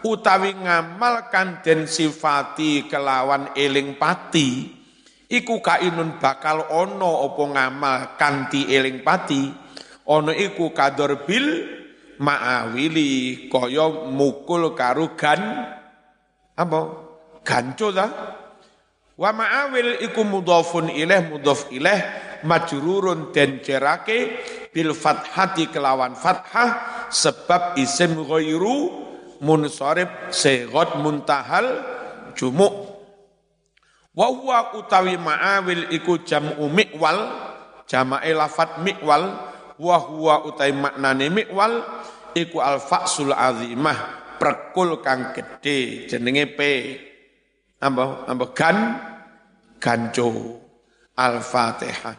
utawi 0.05 0.53
ngamalkan 0.53 1.65
den 1.65 1.89
sifati 1.89 2.85
kelawan 2.85 3.49
eling 3.57 3.97
pati. 3.97 4.69
Iku 5.25 5.57
kainun 5.57 6.21
bakal 6.21 6.69
ono 6.69 7.25
opo 7.25 7.49
ngamal 7.49 8.13
kanti 8.21 8.69
eling 8.69 9.01
pati. 9.01 9.49
Ono 10.05 10.29
iku 10.29 10.69
kador 10.69 11.25
bil 11.25 11.65
ma'awili 12.21 13.49
kaya 13.49 14.13
mukul 14.13 14.77
karo 14.77 15.17
gan. 15.17 15.41
Apa? 16.53 16.79
Ganco 17.41 17.89
ta? 17.89 18.05
Wa 19.17 19.33
ma'awil 19.33 20.05
iku 20.05 20.21
mudhafun 20.21 20.93
ilaih 20.93 21.33
mudhaf 21.33 21.73
ilaih 21.73 22.03
majrurun 22.45 23.33
den 23.33 23.59
cerake 23.65 24.39
bil 24.69 24.93
fathati 24.93 25.67
kelawan 25.73 26.13
fathah 26.13 27.09
sebab 27.09 27.75
isim 27.81 28.13
ghairu 28.21 28.93
munsharif 29.41 30.07
segot 30.29 30.95
muntahal 31.01 31.81
jumuk. 32.37 32.93
Wa 34.15 34.31
huwa 34.31 34.79
utawi 34.79 35.19
ma'awil 35.19 35.91
iku 35.91 36.23
jam'u 36.23 36.71
mi'wal 36.71 37.19
jama'i 37.83 38.31
lafat 38.31 38.79
mi'wal 38.79 39.23
wa 39.75 39.97
huwa 39.99 40.47
utawi 40.47 40.71
maknane 40.71 41.27
mi'wal 41.27 41.83
iku 42.31 42.63
al 42.63 42.79
fa'sul 42.79 43.35
azimah 43.35 44.23
prekul 44.39 45.03
kang 45.03 45.35
gede 45.35 46.07
jenenge 46.07 46.47
pe 46.55 46.71
ambah 47.83 48.23
ambah 48.31 48.49
gan 48.55 48.77
ganco. 49.83 50.61
Al-fatihah 51.15 52.15